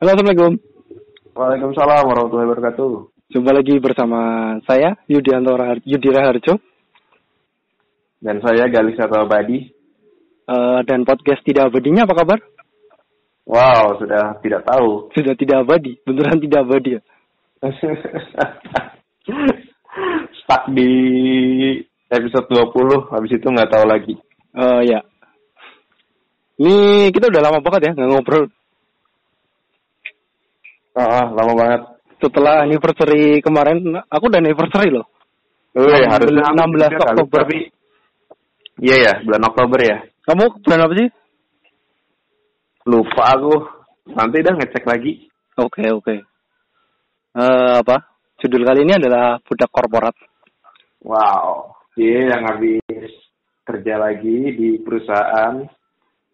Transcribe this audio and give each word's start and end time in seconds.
Halo, 0.00 0.16
Assalamualaikum. 0.16 0.52
Waalaikumsalam 1.36 2.02
warahmatullahi 2.08 2.48
wabarakatuh. 2.48 2.90
Jumpa 3.30 3.50
lagi 3.54 3.74
bersama 3.78 4.20
saya, 4.66 4.96
Yudianto 5.06 5.54
Rahar- 5.54 5.84
Yudira 5.86 6.26
Harjo, 6.26 6.58
Dan 8.20 8.36
saya 8.44 8.68
Galis 8.68 9.00
atau 9.00 9.24
Abadi. 9.24 9.72
eh, 10.50 10.80
dan 10.84 11.06
podcast 11.06 11.40
Tidak 11.40 11.62
Abadinya 11.70 12.04
apa 12.04 12.14
kabar? 12.16 12.38
Wow, 13.46 13.96
sudah 13.96 14.36
tidak 14.42 14.66
tahu. 14.66 15.08
Sudah 15.10 15.34
tidak 15.34 15.62
abadi, 15.64 15.98
beneran 16.06 16.38
tidak 16.38 16.60
abadi 16.66 16.90
ya? 16.98 17.02
Stuck 20.42 20.62
di 20.70 20.90
episode 22.08 22.46
20, 22.46 23.10
habis 23.10 23.30
itu 23.32 23.46
nggak 23.46 23.70
tahu 23.70 23.84
lagi. 23.88 24.14
Eh, 24.54 24.80
ya. 24.86 25.00
Ini 26.60 27.08
kita 27.10 27.30
udah 27.32 27.42
lama 27.42 27.58
banget 27.62 27.90
ya 27.90 27.94
nggak 27.94 28.10
ngobrol. 28.10 28.46
Ah, 31.00 31.26
lama 31.32 31.52
banget. 31.56 31.82
Setelah 32.20 32.68
anniversary 32.68 33.40
kemarin, 33.40 33.80
aku 34.12 34.28
udah 34.28 34.40
anniversary 34.44 34.92
loh. 34.92 35.08
Wih, 35.72 35.88
Enam- 35.88 36.12
harusnya 36.12 36.44
aku 36.44 36.56
16 36.60 36.68
juga 36.68 36.84
kali, 36.84 37.00
Oktober. 37.00 37.40
Tapi, 37.40 37.58
iya 38.84 38.96
ya, 39.00 39.12
bulan 39.24 39.42
Oktober 39.48 39.78
ya. 39.80 39.98
Kamu 40.28 40.44
bulan 40.60 40.80
apa 40.84 40.94
sih? 41.00 41.08
Lupa 42.84 43.22
aku. 43.32 43.54
Nanti 44.12 44.36
dah 44.44 44.54
ngecek 44.58 44.84
lagi. 44.84 45.12
Oke, 45.56 45.84
oke. 45.88 46.14
Eh, 47.30 47.74
apa? 47.80 47.96
Judul 48.42 48.66
kali 48.66 48.84
ini 48.84 48.96
adalah 48.96 49.40
budak 49.44 49.70
korporat. 49.72 50.16
Wow, 51.00 51.72
dia 51.96 52.28
yang 52.28 52.44
habis 52.44 52.84
kerja 53.64 53.96
lagi 53.96 54.52
di 54.52 54.76
perusahaan. 54.84 55.64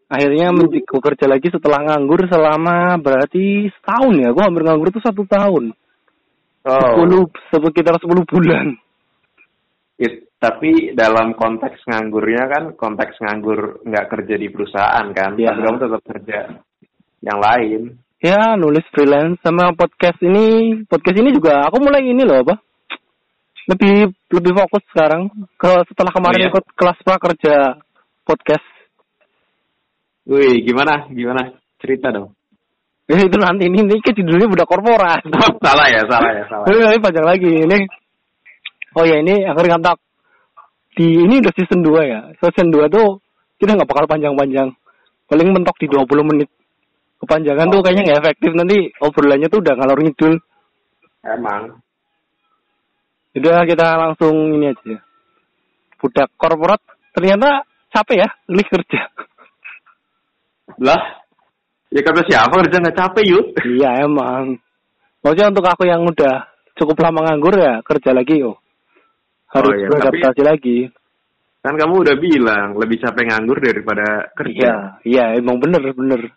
Akhirnya 0.07 0.55
men- 0.55 0.71
bekerja 0.71 1.27
lagi 1.27 1.51
setelah 1.51 1.83
nganggur 1.83 2.31
selama 2.31 2.95
berarti 3.03 3.67
setahun 3.75 4.15
ya. 4.23 4.31
Gue 4.31 4.45
hampir 4.47 4.63
nganggur 4.63 4.95
tuh 4.95 5.03
satu 5.03 5.27
tahun. 5.27 5.75
Oh, 6.67 6.75
Sepuluh, 6.83 7.31
sekitar 7.51 7.95
10 7.99 8.27
bulan. 8.27 8.75
it- 9.99 10.27
tapi 10.37 10.93
dalam 10.93 11.33
konteks 11.33 11.81
nganggurnya 11.89 12.45
kan 12.53 12.65
konteks 12.77 13.17
nganggur 13.19 13.81
nggak 13.83 14.07
kerja 14.13 14.35
di 14.37 14.47
perusahaan 14.53 15.07
kan, 15.17 15.33
Iya. 15.35 15.55
tapi 15.57 15.61
kamu 15.65 15.79
tetap 15.81 16.03
kerja 16.05 16.39
yang 17.25 17.39
lain. 17.41 17.81
Ya, 18.21 18.55
nulis 18.61 18.85
freelance 18.93 19.41
sama 19.41 19.73
podcast 19.73 20.21
ini. 20.21 20.83
Podcast 20.85 21.17
ini 21.17 21.33
juga 21.33 21.65
aku 21.67 21.81
mulai 21.81 22.05
ini 22.05 22.23
loh, 22.23 22.45
apa? 22.45 22.55
Lebih 23.67 24.13
lebih 24.31 24.53
fokus 24.55 24.85
sekarang 24.93 25.27
ke 25.57 25.71
setelah 25.91 26.13
kemarin 26.15 26.39
Oh, 26.39 26.45
iya? 26.45 26.51
ikut 26.53 26.65
kelas 26.77 26.99
prakerja 27.03 27.57
podcast. 28.23 28.69
Wih, 30.27 30.67
gimana? 30.67 31.07
Gimana? 31.15 31.55
Cerita 31.79 32.11
dong. 32.11 32.35
Ya, 33.07 33.23
itu 33.31 33.37
nanti 33.39 33.71
ini 33.71 33.87
ini 33.87 34.03
kan 34.03 34.15
judulnya 34.19 34.51
budak 34.51 34.67
korporat. 34.67 35.23
salah 35.67 35.87
ya, 35.87 36.03
salah 36.11 36.31
ya, 36.35 36.45
salah. 36.51 36.67
Ini 36.67 36.83
nanti 36.83 36.99
panjang 36.99 37.27
lagi 37.27 37.51
ini. 37.63 37.79
Oh 38.97 39.05
ya 39.05 39.21
ini 39.21 39.45
akhir 39.45 39.77
kata 39.77 39.93
di 40.97 41.21
ini 41.21 41.35
udah 41.45 41.53
season 41.55 41.85
2 41.85 42.11
ya. 42.11 42.21
Season 42.41 42.73
2 42.73 42.91
tuh 42.91 43.23
kita 43.61 43.77
nggak 43.77 43.87
bakal 43.87 44.09
panjang-panjang. 44.11 44.75
Paling 45.31 45.49
mentok 45.55 45.77
di 45.79 45.87
20 45.87 46.31
menit. 46.33 46.49
Kepanjangan 47.17 47.69
tuh 47.71 47.81
Oke. 47.81 47.85
kayaknya 47.93 48.03
nggak 48.11 48.21
efektif 48.25 48.51
nanti 48.57 48.77
obrolannya 48.99 49.49
tuh 49.53 49.61
udah 49.63 49.75
ngalor 49.77 49.99
ngidul. 50.01 50.35
Emang. 51.23 51.63
Udah 53.37 53.69
kita 53.69 53.87
langsung 54.01 54.35
ini 54.57 54.73
aja. 54.73 54.97
Budak 56.01 56.29
korporat 56.41 56.81
ternyata 57.13 57.69
capek 57.93 58.17
ya, 58.25 58.29
lih 58.49 58.65
kerja. 58.65 59.13
Lah, 60.83 61.03
ya 61.95 62.01
kata 62.03 62.27
siapa 62.27 62.55
kerja 62.67 62.83
nggak 62.83 62.99
capek 62.99 63.25
yuk? 63.31 63.45
iya 63.79 64.03
emang. 64.03 64.59
Maksudnya 65.23 65.51
untuk 65.55 65.67
aku 65.67 65.87
yang 65.87 66.03
udah 66.07 66.47
cukup 66.77 66.97
lama 67.03 67.27
nganggur 67.27 67.55
ya 67.57 67.81
kerja 67.83 68.11
lagi 68.15 68.43
oh. 68.45 68.59
Harus 69.51 69.79
iya, 69.79 69.89
beradaptasi 69.89 70.43
lagi. 70.43 70.79
Kan 71.63 71.75
kamu 71.79 71.95
udah 72.03 72.17
bilang 72.19 72.69
lebih 72.79 72.99
capek 73.03 73.25
nganggur 73.31 73.59
daripada 73.59 74.31
kerja. 74.35 74.63
Iya, 74.63 74.77
iya 75.07 75.25
emang 75.39 75.59
bener 75.63 75.83
bener. 75.95 76.31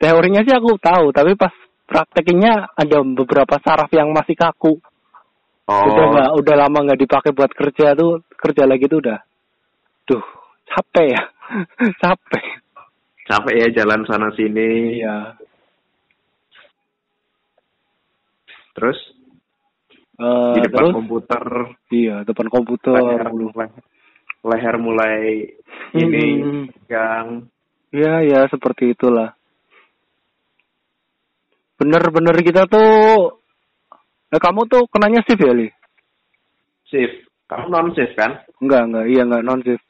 Teorinya 0.00 0.40
sih 0.44 0.56
aku 0.56 0.80
tahu, 0.80 1.12
tapi 1.12 1.36
pas 1.36 1.52
praktekinnya 1.84 2.72
ada 2.72 3.04
beberapa 3.04 3.60
saraf 3.60 3.92
yang 3.92 4.16
masih 4.16 4.32
kaku. 4.32 4.80
Oh, 5.70 5.84
Udah 5.86 6.04
nggak, 6.10 6.30
udah 6.40 6.54
lama 6.56 6.78
nggak 6.82 7.00
dipakai 7.04 7.30
buat 7.30 7.52
kerja 7.54 7.94
tuh, 7.94 8.26
kerja 8.34 8.66
lagi 8.66 8.90
tuh 8.90 9.06
udah, 9.06 9.22
duh 10.02 10.24
capek 10.66 11.06
ya, 11.14 11.22
capek. 12.02 12.44
Capek 13.30 13.54
ya 13.62 13.68
jalan 13.82 14.02
sana 14.10 14.34
sini. 14.34 14.98
Iya. 14.98 15.38
Terus 18.74 18.98
Eh, 20.20 20.52
di 20.52 20.60
depan 20.68 20.92
terus, 20.92 20.96
komputer, 21.00 21.44
iya 21.96 22.20
depan 22.28 22.52
komputer. 22.52 22.92
leher, 22.92 23.24
leher, 23.32 23.72
leher 24.44 24.74
mulai 24.76 25.48
ini 25.96 26.24
Hmm. 26.44 26.64
tegang. 26.68 27.28
Iya 27.88 28.14
ya 28.28 28.40
seperti 28.52 28.92
itulah. 28.92 29.32
Bener-bener 31.80 32.36
kita 32.44 32.68
tuh, 32.68 33.40
eh, 34.28 34.36
kamu 34.36 34.68
tuh 34.68 34.84
kenanya 34.92 35.24
shift 35.24 35.40
ya 35.40 35.56
li? 35.56 35.72
Shift. 36.92 37.24
Kamu 37.48 37.72
non 37.72 37.88
shift 37.96 38.12
kan? 38.12 38.44
Enggak, 38.60 38.92
enggak, 38.92 39.06
iya 39.08 39.22
enggak 39.24 39.40
non 39.48 39.64
shift. 39.64 39.84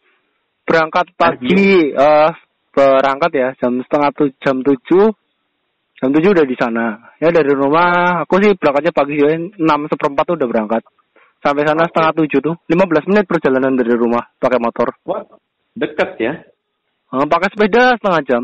Berangkat 0.63 1.11
pagi, 1.19 1.91
eh 1.91 2.31
berangkat 2.71 3.31
ya 3.35 3.49
jam 3.59 3.83
setengah 3.83 4.11
tuh 4.15 4.29
jam 4.43 4.57
tujuh, 4.63 5.07
jam 5.99 6.09
tujuh 6.15 6.31
udah 6.31 6.47
di 6.47 6.57
sana. 6.57 7.15
Ya 7.19 7.35
dari 7.35 7.51
rumah, 7.53 8.23
aku 8.25 8.39
sih 8.41 8.55
berangkatnya 8.55 8.93
pagi 8.95 9.19
ya, 9.19 9.37
enam 9.37 9.91
seperempat 9.91 10.25
tuh 10.27 10.37
udah 10.39 10.49
berangkat. 10.49 10.83
Sampai 11.41 11.65
sana 11.65 11.89
Oke. 11.89 11.91
setengah 11.91 12.13
tujuh 12.21 12.41
tuh, 12.45 12.55
15 12.69 13.09
menit 13.09 13.25
perjalanan 13.25 13.73
dari 13.73 13.97
rumah 13.97 14.29
pakai 14.37 14.61
motor. 14.61 14.93
Wah, 15.09 15.25
deket 15.73 16.21
ya? 16.21 16.33
Eh, 17.11 17.27
pakai 17.27 17.49
sepeda 17.51 17.97
setengah 17.97 18.23
jam. 18.29 18.43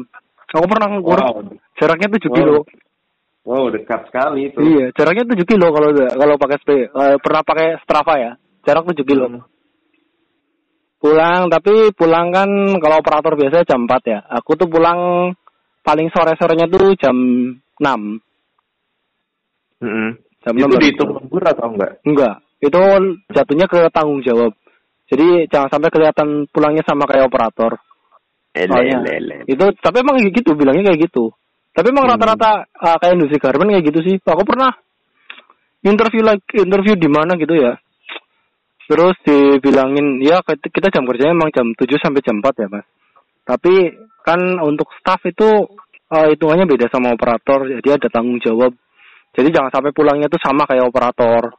Aku 0.56 0.64
pernah 0.64 0.88
ngukur, 0.96 1.20
Wow. 1.20 1.36
jaraknya 1.76 2.08
7 2.08 2.32
Wow. 2.32 2.36
kilo. 2.40 2.56
Wow, 3.46 3.64
dekat 3.70 4.10
sekali 4.10 4.50
itu. 4.50 4.58
Iya, 4.58 4.90
jaraknya 4.96 5.28
7 5.28 5.44
kilo 5.44 5.70
kalau 5.70 5.92
kalau 5.92 6.34
pakai 6.40 6.56
sepeda. 6.64 6.86
Eh, 6.88 7.16
pernah 7.20 7.42
pakai 7.44 7.66
Strava 7.84 8.14
ya, 8.16 8.32
jarak 8.64 8.88
7 8.88 9.04
kilo. 9.04 9.28
Hmm. 9.28 9.44
Pulang, 10.96 11.52
tapi 11.52 11.92
pulang 11.92 12.32
kan 12.32 12.48
kalau 12.80 13.04
operator 13.04 13.36
biasa 13.36 13.68
jam 13.68 13.84
4 13.84 14.12
ya. 14.12 14.18
Aku 14.40 14.56
tuh 14.56 14.66
pulang 14.66 15.30
paling 15.84 16.08
sore-sorenya 16.10 16.66
tuh 16.72 16.96
jam 16.96 17.16
6. 17.78 17.84
Mm-mm. 19.84 20.08
Jam 20.40 20.54
Itu 20.56 20.66
6 20.66 20.72
baru 20.72 20.80
dihitung 20.80 21.10
lembur 21.12 21.42
atau 21.44 21.68
enggak? 21.68 21.92
Enggak, 22.06 22.34
itu 22.64 22.82
jatuhnya 23.28 23.66
ke 23.68 23.80
tanggung 23.92 24.24
jawab. 24.24 24.56
Jadi 25.06 25.46
jangan 25.52 25.68
sampai 25.70 25.90
kelihatan 25.92 26.28
pulangnya 26.50 26.82
sama 26.82 27.06
kayak 27.06 27.30
operator. 27.30 27.78
Soalnya, 28.56 29.04
itu 29.44 29.64
tapi 29.84 30.00
emang 30.00 30.16
kayak 30.16 30.32
gitu 30.32 30.56
bilangnya 30.56 30.90
kayak 30.90 31.12
gitu. 31.12 31.28
Tapi 31.76 31.92
emang 31.92 32.08
Hmm. 32.08 32.16
rata-rata 32.16 32.64
uh, 32.72 32.96
kayak 32.96 33.20
industri 33.20 33.36
garment 33.36 33.68
kayak 33.68 33.86
gitu 33.92 34.00
sih. 34.00 34.16
Aku 34.24 34.42
pernah 34.48 34.72
interview 35.84 36.24
lagi 36.24 36.40
interview 36.56 36.96
di 36.96 37.04
mana 37.06 37.36
gitu 37.36 37.52
ya. 37.52 37.76
Terus 38.86 39.16
dibilangin 39.26 40.22
ya 40.22 40.38
kita 40.46 40.94
jam 40.94 41.02
kerjanya 41.06 41.34
emang 41.34 41.50
jam 41.50 41.66
7 41.74 41.82
sampai 41.98 42.22
jam 42.22 42.38
4 42.38 42.62
ya, 42.62 42.68
Mas. 42.70 42.86
Tapi 43.42 43.74
kan 44.22 44.38
untuk 44.62 44.86
staff 44.98 45.22
itu 45.26 45.46
uh, 46.10 46.26
hitungannya 46.30 46.70
beda 46.70 46.86
sama 46.90 47.14
operator, 47.14 47.66
jadi 47.82 47.98
ada 47.98 48.08
tanggung 48.10 48.38
jawab. 48.38 48.70
Jadi 49.34 49.52
jangan 49.52 49.70
sampai 49.74 49.90
pulangnya 49.92 50.30
tuh 50.30 50.38
sama 50.40 50.64
kayak 50.64 50.86
operator. 50.86 51.50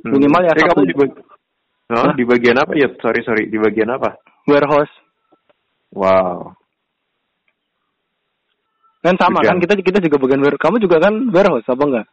Hmm. 0.00 0.16
Minimal 0.16 0.42
ya 0.48 0.54
Eh, 0.54 0.62
satu 0.64 0.80
kamu 0.80 0.86
di, 0.88 0.94
bag- 0.96 1.20
Oh, 1.92 2.08
di 2.16 2.24
bagian 2.24 2.56
apa 2.56 2.72
ya? 2.72 2.88
Sorry, 3.04 3.20
sorry. 3.20 3.52
Di 3.52 3.60
bagian 3.60 3.92
apa? 3.92 4.16
warehouse. 4.48 4.90
Wow. 5.92 6.56
Kan 9.04 9.14
sama 9.20 9.44
Juga. 9.44 9.50
kan 9.52 9.56
kita 9.60 9.74
kita 9.84 9.98
juga 10.00 10.16
bagian 10.24 10.40
warehouse. 10.40 10.64
Kamu 10.64 10.76
juga 10.80 10.96
kan 11.04 11.14
warehouse 11.28 11.68
apa 11.68 11.82
enggak? 11.84 12.06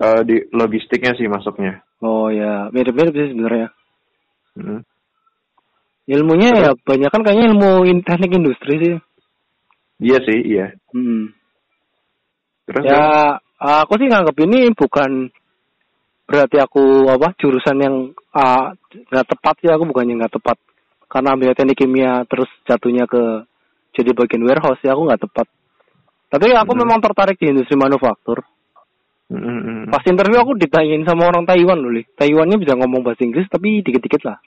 Eh, 0.00 0.20
di 0.24 0.36
logistiknya 0.56 1.12
sih 1.20 1.28
masuknya. 1.28 1.83
Oh 2.02 2.32
ya, 2.32 2.72
mirip-mirip 2.74 3.14
sih 3.14 3.30
sebenarnya. 3.30 3.68
Hmm. 4.58 4.80
Ilmunya 6.04 6.48
ya 6.52 6.70
banyak 6.76 7.08
kan 7.08 7.22
kayaknya 7.24 7.54
ilmu 7.54 7.88
in- 7.88 8.04
teknik 8.04 8.36
industri 8.36 8.74
sih. 8.76 8.94
Iya 10.04 10.18
sih, 10.26 10.38
iya. 10.44 10.66
Hmm. 10.92 11.32
Terus 12.68 12.84
Ya 12.84 13.38
aku 13.60 13.96
sih 13.96 14.08
nganggap 14.08 14.36
ini 14.44 14.72
bukan 14.76 15.32
berarti 16.24 16.56
aku 16.60 17.08
apa 17.08 17.36
jurusan 17.36 17.78
yang 17.80 17.96
nggak 19.12 19.28
tepat 19.28 19.54
sih 19.60 19.68
aku 19.68 19.84
bukannya 19.88 20.24
nggak 20.24 20.34
tepat 20.40 20.56
karena 21.08 21.36
ambil 21.36 21.52
teknik 21.52 21.84
kimia 21.84 22.24
terus 22.28 22.48
jatuhnya 22.64 23.04
ke 23.04 23.44
jadi 23.94 24.10
bagian 24.16 24.42
warehouse 24.42 24.82
ya 24.82 24.92
aku 24.92 25.06
nggak 25.06 25.22
tepat. 25.24 25.46
Tapi 26.34 26.50
aku 26.50 26.72
Hmm. 26.74 26.80
memang 26.82 26.98
tertarik 26.98 27.38
di 27.38 27.54
industri 27.54 27.78
manufaktur. 27.78 28.42
Hmm, 29.24 29.40
hmm, 29.40 29.60
hmm. 29.64 29.84
Pas 29.88 30.04
interview 30.04 30.38
aku 30.40 30.52
ditanyain 30.60 31.04
sama 31.08 31.32
orang 31.32 31.48
Taiwan 31.48 31.80
loh, 31.80 31.92
Li. 31.92 32.04
Taiwannya 32.04 32.60
bisa 32.60 32.76
ngomong 32.76 33.00
bahasa 33.00 33.24
Inggris 33.24 33.48
tapi 33.48 33.80
dikit-dikit 33.80 34.22
lah. 34.26 34.38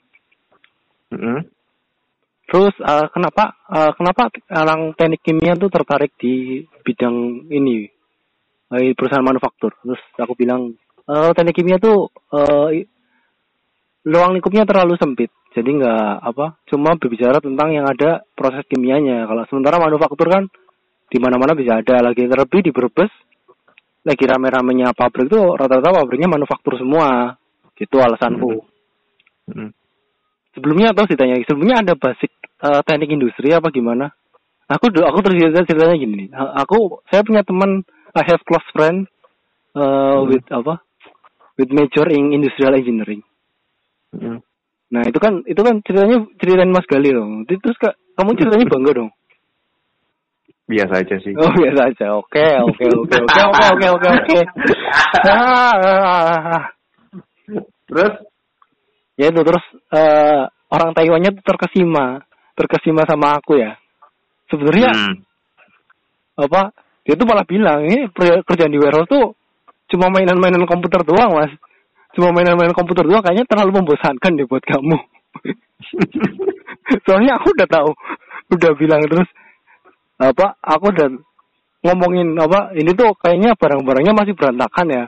Hmm. 1.10 1.42
Terus 2.48 2.74
eh, 2.80 3.06
kenapa 3.12 3.58
eh, 3.68 3.92
kenapa 3.96 4.32
orang 4.54 4.94
teknik 4.94 5.20
kimia 5.20 5.58
tuh 5.58 5.68
tertarik 5.68 6.14
di 6.16 6.64
bidang 6.86 7.48
ini? 7.52 7.98
eh, 8.74 8.92
perusahaan 8.92 9.24
manufaktur. 9.24 9.72
Terus 9.80 10.00
aku 10.20 10.36
bilang, 10.36 10.76
eh, 11.08 11.30
teknik 11.32 11.56
kimia 11.56 11.78
tuh 11.80 12.12
eh, 12.12 12.84
ruang 14.04 14.36
lingkupnya 14.36 14.68
terlalu 14.68 15.00
sempit. 15.00 15.32
Jadi 15.56 15.80
nggak 15.80 16.12
apa, 16.22 16.60
cuma 16.68 16.94
berbicara 17.00 17.40
tentang 17.40 17.72
yang 17.72 17.88
ada 17.88 18.22
proses 18.36 18.62
kimianya. 18.68 19.24
Kalau 19.24 19.42
sementara 19.48 19.80
manufaktur 19.80 20.28
kan 20.28 20.44
di 21.08 21.18
mana-mana 21.18 21.56
bisa 21.56 21.80
ada. 21.80 22.04
Lagi 22.04 22.28
terlebih 22.28 22.68
di 22.68 22.70
Brebes, 22.70 23.10
lagi 24.08 24.24
rame-ramenya 24.24 24.96
pabrik 24.96 25.28
tuh 25.28 25.52
rata-rata 25.52 25.92
pabriknya 25.92 26.32
manufaktur 26.32 26.80
semua. 26.80 27.36
Gitu 27.76 28.00
alasanku. 28.00 28.64
Hmm. 29.52 29.70
Sebelumnya 30.56 30.96
atau 30.96 31.06
ditanya, 31.06 31.38
sebelumnya 31.44 31.84
ada 31.84 31.94
basic 31.94 32.32
eh, 32.64 32.80
teknik 32.82 33.14
industri 33.14 33.52
apa 33.52 33.68
gimana? 33.68 34.10
Aku 34.68 34.92
aku 34.92 35.18
terus 35.24 35.36
cerita 35.40 35.64
ceritanya 35.64 35.96
gini. 35.96 36.24
Aku 36.34 37.00
saya 37.08 37.24
punya 37.24 37.40
teman 37.40 37.84
I 38.12 38.24
have 38.24 38.44
close 38.44 38.68
friend 38.76 39.08
uh, 39.72 40.20
with 40.28 40.44
apa? 40.52 40.84
With 41.56 41.72
major 41.72 42.04
in 42.12 42.36
industrial 42.36 42.76
engineering. 42.76 43.24
Hmm. 44.12 44.44
Nah 44.92 45.02
itu 45.08 45.16
kan 45.20 45.40
itu 45.48 45.60
kan 45.60 45.80
ceritanya 45.84 46.24
ceritain 46.36 46.68
Mas 46.68 46.84
Gali 46.84 47.12
dong. 47.12 47.48
Terus 47.48 47.76
kak, 47.80 47.96
kamu 48.16 48.36
ceritanya 48.36 48.66
bangga 48.68 48.92
dong. 49.04 49.10
Biasa 50.68 51.00
aja 51.00 51.16
sih. 51.24 51.32
Oh 51.32 51.48
biasa 51.48 51.80
aja. 51.88 52.06
Oke 52.20 52.44
oke 52.60 52.84
oke 52.92 53.16
oke 53.24 53.40
oke 53.40 53.66
oke 53.72 53.86
oke 53.88 54.08
oke. 54.12 54.40
Terus 57.88 58.12
Ya 59.18 59.34
itu 59.34 59.40
terus 59.42 59.64
eh, 59.98 60.46
orang 60.70 60.94
Taiwannya 60.94 61.34
tuh 61.34 61.42
terkesima, 61.42 62.22
terkesima 62.54 63.02
sama 63.02 63.42
aku 63.42 63.58
ya. 63.58 63.74
Sebenarnya 64.46 64.94
Hmm. 64.94 65.14
apa? 66.38 66.70
Dia 67.02 67.18
tuh 67.18 67.26
malah 67.26 67.42
bilang 67.42 67.82
ini 67.82 68.06
kerjaan 68.46 68.70
di 68.70 68.78
warehouse 68.78 69.10
tuh 69.10 69.34
cuma 69.90 70.06
mainan-mainan 70.14 70.62
komputer 70.70 71.02
doang 71.02 71.34
mas. 71.34 71.50
Cuma 72.14 72.30
mainan-mainan 72.30 72.78
komputer 72.78 73.10
doang 73.10 73.18
kayaknya 73.18 73.42
terlalu 73.50 73.82
membosankan 73.82 74.38
deh 74.38 74.46
buat 74.46 74.62
kamu. 74.62 74.98
Soalnya 77.10 77.42
aku 77.42 77.50
udah 77.58 77.66
tahu, 77.66 77.90
udah 78.54 78.70
bilang 78.78 79.02
terus 79.02 79.26
apa? 80.18 80.58
Aku 80.58 80.90
udah 80.90 81.08
ngomongin 81.86 82.34
apa? 82.38 82.74
Ini 82.74 82.90
tuh 82.98 83.14
kayaknya 83.18 83.54
barang-barangnya 83.54 84.12
masih 84.14 84.34
berantakan 84.34 84.86
ya. 84.90 85.04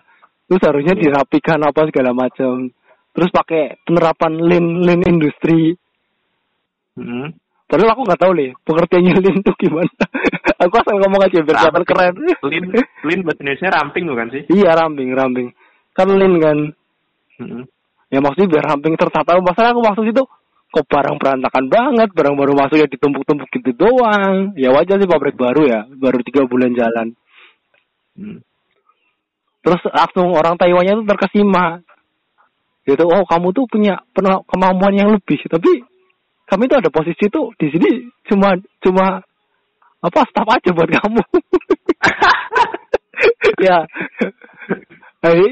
Terus 0.46 0.62
harusnya 0.66 0.94
Iya. 0.98 1.02
dirapikan 1.02 1.58
apa 1.62 1.86
segala 1.90 2.10
macam. 2.14 2.70
Terus 3.10 3.30
pakai 3.34 3.78
penerapan 3.82 4.32
lean 4.38 4.66
lean 4.86 5.02
industri. 5.06 5.74
Hmm. 6.94 7.34
Padahal 7.70 7.94
aku 7.94 8.02
nggak 8.02 8.20
tahu 8.22 8.32
nih 8.34 8.50
pengertiannya 8.66 9.14
lean 9.18 9.36
itu 9.42 9.52
gimana. 9.66 9.92
aku 10.62 10.74
asal 10.78 10.94
ngomong 10.98 11.22
aja 11.22 11.38
biar 11.42 11.56
kelihatan 11.58 11.84
keren. 11.86 12.14
Lin, 12.46 12.64
lin 13.06 13.20
bahasa 13.22 13.40
Indonesia 13.42 13.68
ramping 13.70 14.04
bukan 14.10 14.28
sih? 14.30 14.42
Iya 14.50 14.70
ramping 14.74 15.10
ramping. 15.14 15.48
Kan 15.94 16.08
lean 16.14 16.34
kan. 16.38 16.58
Hmm. 17.38 17.62
Ya 18.10 18.18
maksudnya 18.18 18.58
biar 18.58 18.64
ramping 18.74 18.94
tertata. 18.98 19.38
Masalah 19.38 19.70
aku 19.70 19.82
maksud 19.86 20.06
itu 20.06 20.22
kok 20.70 20.86
barang 20.86 21.18
berantakan 21.18 21.66
banget, 21.66 22.08
barang 22.14 22.34
baru 22.38 22.52
masuk 22.54 22.78
ya 22.78 22.86
ditumpuk-tumpuk 22.86 23.50
gitu 23.50 23.74
doang. 23.74 24.54
Ya 24.54 24.70
wajar 24.70 25.02
sih 25.02 25.10
pabrik 25.10 25.34
baru 25.34 25.66
ya, 25.66 25.80
baru 25.90 26.22
tiga 26.22 26.46
bulan 26.46 26.72
jalan. 26.72 27.12
Hmm. 28.14 28.38
Terus 29.60 29.82
langsung 29.90 30.32
orang 30.32 30.56
Taiwannya 30.56 31.04
tuh 31.04 31.08
terkesima. 31.10 31.82
Gitu, 32.88 33.04
oh 33.04 33.28
kamu 33.28 33.52
tuh 33.52 33.68
punya 33.68 34.00
kemampuan 34.48 34.96
yang 34.96 35.12
lebih, 35.12 35.36
tapi 35.46 35.84
kami 36.48 36.66
tuh 36.66 36.80
ada 36.80 36.90
posisi 36.90 37.28
tuh 37.28 37.52
di 37.60 37.68
sini 37.70 38.08
cuma 38.26 38.56
cuma 38.82 39.20
apa 40.00 40.20
staff 40.32 40.48
aja 40.48 40.70
buat 40.72 40.88
kamu. 40.88 41.22
ya, 43.66 43.84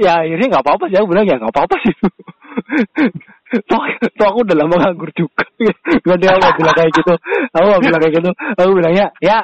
ya 0.01 0.13
akhirnya 0.25 0.47
nggak 0.49 0.65
apa-apa 0.65 0.85
sih 0.89 0.97
aku 0.97 1.09
bilang 1.13 1.27
ya 1.29 1.37
nggak 1.37 1.53
apa-apa 1.53 1.77
sih. 1.85 1.95
Toh, 3.69 3.83
toh 4.19 4.27
aku 4.29 4.39
udah 4.45 4.57
lama 4.57 4.77
nganggur 4.77 5.11
juga. 5.17 5.45
Gak 6.07 6.19
dia 6.21 6.37
nggak 6.37 6.57
bilang 6.59 6.77
kayak 6.77 6.93
gitu. 6.95 7.15
Aku 7.55 7.67
nggak 7.67 7.83
bilang 7.85 8.01
kayak 8.01 8.15
gitu. 8.21 8.31
Aku 8.59 8.71
bilangnya 8.77 9.07
ya 9.23 9.39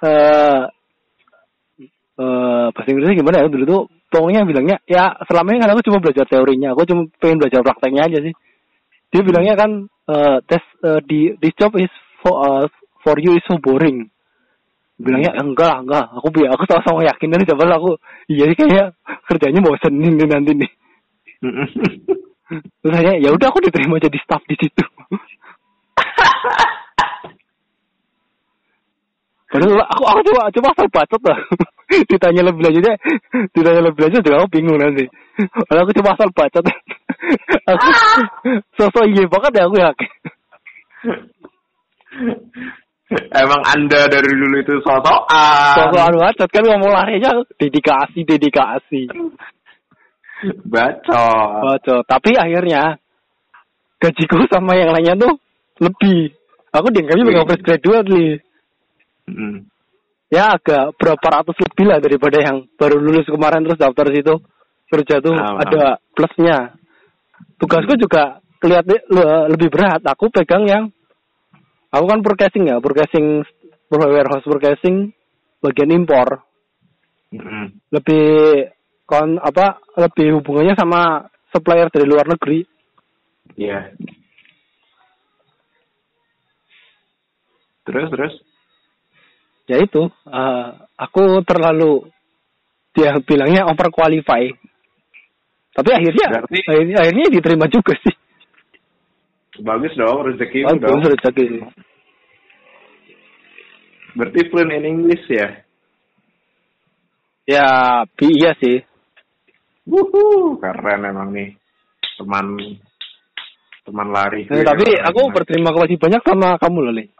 eh 0.00 0.60
eh 2.20 2.66
bahasa 2.72 2.88
Inggrisnya 2.88 3.16
gimana 3.16 3.36
ya 3.44 3.48
dulu 3.48 3.64
tuh 3.64 3.82
pokoknya 4.12 4.44
bilangnya 4.44 4.76
ya 4.84 5.16
selama 5.24 5.54
ini 5.54 5.58
kan 5.62 5.72
aku 5.72 5.82
cuma 5.88 5.98
belajar 6.02 6.24
teorinya 6.28 6.76
aku 6.76 6.82
cuma 6.84 7.02
pengen 7.16 7.38
belajar 7.40 7.64
prakteknya 7.64 8.02
aja 8.10 8.18
sih 8.20 8.34
dia 9.08 9.22
bilangnya 9.24 9.54
kan 9.56 9.70
eh 9.88 10.38
tes 10.44 10.64
eh, 10.84 11.00
di 11.06 11.32
this 11.40 11.56
job 11.56 11.72
is 11.80 11.88
for 12.20 12.34
uh, 12.44 12.64
for 13.00 13.16
you 13.16 13.38
is 13.38 13.44
so 13.48 13.56
boring 13.56 14.10
bilangnya 15.00 15.32
enggak 15.40 15.72
lah, 15.72 15.78
enggak 15.80 16.06
aku 16.12 16.28
bi 16.28 16.44
aku 16.44 16.62
sama 16.68 16.84
sama 16.84 17.00
yakin 17.08 17.32
nih 17.32 17.48
coba 17.48 17.72
aku 17.80 17.90
iya 18.28 18.44
sih 18.52 18.56
kayaknya 18.56 18.84
kerjanya 19.24 19.60
bosenin 19.64 20.12
nih 20.20 20.28
nanti 20.28 20.52
nih. 20.60 20.70
terus 22.50 22.92
saya 22.92 23.12
ya 23.22 23.30
udah 23.30 23.46
aku 23.46 23.62
diterima 23.62 24.02
jadi 24.02 24.18
staff 24.18 24.42
di 24.50 24.56
situ 24.58 24.84
Padahal 29.50 29.82
aku 29.82 30.02
aku 30.06 30.20
coba 30.30 30.46
coba 30.54 30.68
asal 30.70 30.86
bacot 30.94 31.22
lah. 31.26 31.38
ditanya 32.10 32.46
lebih 32.46 32.70
lanjutnya, 32.70 32.94
ditanya 33.50 33.82
lebih 33.90 34.06
lanjut 34.06 34.22
juga 34.22 34.36
aku 34.46 34.48
bingung 34.54 34.78
nanti. 34.78 35.10
Padahal 35.66 35.82
aku 35.82 35.92
coba 35.98 36.10
asal 36.14 36.30
bacot. 36.30 36.64
aku 37.66 37.88
sosok 38.78 39.04
iya 39.10 39.26
banget 39.26 39.52
ya 39.58 39.62
aku 39.66 39.76
yakin. 39.82 40.10
Emang 43.34 43.62
anda 43.66 44.06
dari 44.06 44.30
dulu 44.30 44.62
itu 44.62 44.74
sosokan. 44.86 45.74
Sosok 45.82 45.98
anu 45.98 46.22
bacot 46.22 46.48
kan 46.54 46.62
ngomong 46.62 46.90
lari 46.94 47.18
aja 47.18 47.42
dedikasi 47.58 48.22
dedikasi. 48.22 49.10
Bacot. 50.72 51.50
Bacot. 51.64 52.02
Tapi 52.06 52.30
akhirnya 52.36 52.96
gajiku 54.00 54.44
sama 54.52 54.76
yang 54.76 54.90
lainnya 54.92 55.14
tuh 55.16 55.34
lebih. 55.80 56.32
Aku 56.70 56.86
dianggapnya 56.88 57.24
pegang 57.26 57.46
fresh 57.50 57.64
graduate 57.66 58.08
nih. 58.08 58.32
Hmm. 59.30 59.62
ya 60.26 60.58
agak 60.58 60.94
berapa 60.98 61.22
ratus 61.22 61.54
lebih 61.54 61.86
lah 61.86 61.98
daripada 62.02 62.38
yang 62.42 62.66
baru 62.74 62.98
lulus 62.98 63.26
kemarin 63.30 63.62
terus 63.62 63.78
daftar 63.78 64.10
situ 64.10 64.34
kerja 64.90 65.22
tuh 65.22 65.34
Ah, 65.34 65.58
ada 65.62 65.82
plusnya 66.14 66.74
tugasku 67.58 67.94
juga 67.94 68.38
kelihatan 68.58 68.98
le- 69.06 69.46
lebih 69.54 69.70
berat 69.70 70.02
aku 70.02 70.30
pegang 70.34 70.66
yang 70.66 70.84
aku 71.90 72.04
kan 72.10 72.22
forecasting 72.22 72.70
ya 72.70 72.82
forecasting 72.82 73.42
warehouse 73.86 74.46
forecasting 74.46 75.14
bagian 75.62 75.94
impor 75.94 76.42
Hmm. 77.30 77.70
lebih 77.94 78.66
kon 79.10 79.36
apa 79.36 79.82
lebih 79.98 80.38
hubungannya 80.38 80.78
sama 80.78 81.26
supplier 81.50 81.90
dari 81.90 82.06
luar 82.06 82.24
negeri 82.24 82.62
Iya. 83.58 83.90
Terus 87.82 88.06
terus. 88.08 88.34
ya 89.66 89.78
itu 89.78 90.02
eh, 90.26 90.66
aku 90.96 91.42
terlalu 91.42 92.06
dia 92.90 93.14
bilangnya 93.22 93.66
over 93.66 93.86
qualify 93.90 94.42
tapi 95.70 95.90
akhirnya 95.94 96.26
Berarti- 96.42 96.66
akhirnya, 96.66 96.96
akhirnya 96.98 97.26
diterima 97.30 97.66
juga 97.70 97.94
sih 98.02 98.14
Bagus 99.62 99.94
dong 99.94 100.26
rezeki 100.26 100.66
oh, 100.66 100.74
dong. 100.74 100.98
bagus 100.98 101.14
rezeki 101.14 101.42
sih 101.46 101.62
Berarti 104.10 104.40
fluent 104.50 104.74
in 104.74 104.84
English 104.84 105.22
ya. 105.30 105.48
ya 107.46 107.66
iya 108.20 108.50
sih 108.58 108.82
Wuhu, 109.90 110.54
keren 110.62 111.02
emang 111.02 111.34
nih 111.34 111.50
teman 112.14 112.46
teman 113.82 114.08
lari. 114.14 114.46
Eh, 114.46 114.62
tapi 114.62 114.94
aku 114.94 115.34
berterima 115.34 115.74
kasih 115.74 115.98
banyak 115.98 116.22
sama 116.22 116.54
kamu 116.62 116.78
loh 116.86 116.94
Li. 116.94 117.10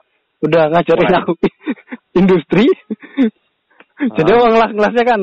udah 0.40 0.72
ngajarin 0.72 1.10
Wah. 1.10 1.20
aku 1.20 1.32
industri 2.20 2.64
jadi 4.16 4.30
Ah. 4.32 4.36
orang 4.40 4.52
ngelas-ngelasnya 4.56 5.04
kan 5.04 5.20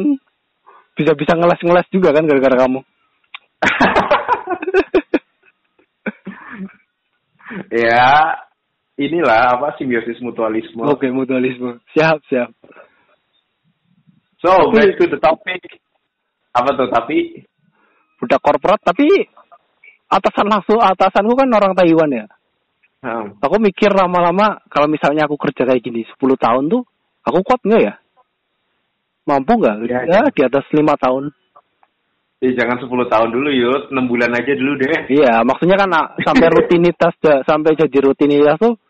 bisa-bisa 0.93 1.33
ngelas-ngelas 1.33 1.87
juga 1.89 2.13
kan 2.13 2.29
gara-gara 2.29 2.53
kamu 2.61 2.79
ya 7.73 8.37
inilah 8.97 9.57
apa 9.57 9.77
simbiosis 9.77 10.21
mutualisme. 10.21 10.83
oke 10.85 11.05
mutualisme 11.09 11.81
siap 11.95 12.21
siap 12.29 12.51
So 14.37 14.69
back 14.69 14.93
to 15.01 15.09
the 15.09 15.17
topic. 15.17 15.65
Apa 16.57 16.69
tuh 16.73 16.89
tapi? 16.89 17.45
udah 18.21 18.39
korporat 18.41 18.81
tapi 18.81 19.05
atasan 20.09 20.47
langsung 20.49 20.81
atasanku 20.81 21.33
kan 21.37 21.49
orang 21.53 21.73
Taiwan 21.77 22.11
ya. 22.11 22.25
Hmm. 22.97 23.37
aku 23.37 23.61
mikir 23.61 23.93
lama-lama 23.93 24.57
kalau 24.73 24.89
misalnya 24.89 25.29
aku 25.29 25.37
kerja 25.37 25.69
kayak 25.69 25.85
gini 25.85 26.01
10 26.01 26.17
tahun 26.17 26.65
tuh 26.65 26.81
aku 27.21 27.45
kuat 27.45 27.61
nggak 27.61 27.81
ya? 27.85 27.93
Mampu 29.29 29.53
nggak? 29.53 29.75
Ya, 29.85 29.99
ya, 30.07 30.21
di 30.33 30.41
atas 30.41 30.65
lima 30.73 30.97
tahun. 30.97 31.29
Ya, 32.41 32.57
jangan 32.57 32.81
10 32.81 32.89
tahun 32.89 33.29
dulu 33.29 33.49
yuk, 33.53 33.93
6 33.93 34.09
bulan 34.09 34.33
aja 34.33 34.49
dulu 34.57 34.81
deh. 34.81 35.13
iya 35.13 35.45
maksudnya 35.45 35.77
kan 35.77 35.93
sampai 36.25 36.47
rutinitas 36.57 37.13
sampai 37.45 37.77
jadi 37.77 37.97
rutinitas 38.01 38.57
tuh 38.57 38.81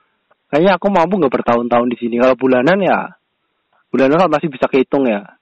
kayaknya 0.47 0.79
aku 0.79 0.87
mampu 0.87 1.19
nggak 1.19 1.43
bertahun-tahun 1.43 1.87
di 1.91 1.97
sini. 1.99 2.15
Kalau 2.23 2.39
bulanan 2.39 2.79
ya 2.79 3.11
bulanan 3.91 4.23
kan 4.23 4.31
masih 4.31 4.47
bisa 4.47 4.71
kehitung 4.71 5.03
ya. 5.03 5.35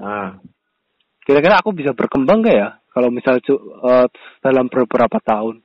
Ah, 0.00 0.42
Kira-kira 1.30 1.62
aku 1.62 1.70
bisa 1.70 1.94
berkembang 1.94 2.42
gak 2.42 2.56
ya 2.58 2.68
kalau 2.90 3.06
misal 3.14 3.38
eh, 3.38 4.06
dalam 4.42 4.66
beberapa 4.66 5.22
tahun? 5.22 5.62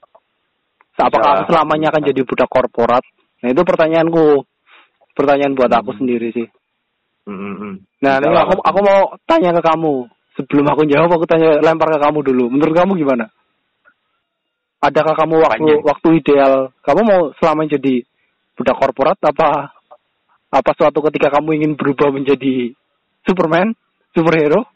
Apakah 0.93 1.41
aku 1.41 1.43
selamanya 1.50 1.89
akan 1.89 2.05
jadi 2.05 2.22
budak 2.22 2.45
korporat? 2.53 3.01
Nah 3.41 3.50
itu 3.50 3.65
pertanyaanku, 3.65 4.45
pertanyaan 5.17 5.57
buat 5.57 5.74
aku 5.74 5.98
Hmm. 5.98 6.05
sendiri 6.05 6.29
sih. 6.38 6.48
mm, 7.25 7.34
mm, 7.34 7.55
mm. 7.57 7.75
Nah, 8.05 8.22
ini 8.22 8.38
aku 8.38 8.62
aku 8.62 8.79
mau 8.86 9.17
tanya 9.25 9.50
ke 9.57 9.62
kamu. 9.65 10.05
Sebelum 10.38 10.65
aku 10.69 10.86
jawab, 10.86 11.10
aku 11.17 11.25
tanya 11.25 11.57
lempar 11.57 11.89
ke 11.89 12.00
kamu 12.05 12.19
dulu. 12.22 12.45
Menurut 12.53 12.77
kamu 12.77 13.01
gimana? 13.01 13.34
Adakah 14.86 15.17
kamu 15.17 15.41
waktu 15.41 15.65
Apanya? 15.65 15.75
waktu 15.81 16.07
ideal? 16.22 16.53
Kamu 16.86 17.01
mau 17.01 17.22
selamanya 17.41 17.81
jadi 17.81 18.05
budak 18.53 18.77
korporat 18.77 19.17
apa 19.25 19.74
apa 20.53 20.72
suatu 20.77 21.01
ketika 21.10 21.34
kamu 21.34 21.57
ingin 21.57 21.74
berubah 21.74 22.13
menjadi 22.13 22.77
Superman, 23.25 23.74
superhero, 24.13 24.69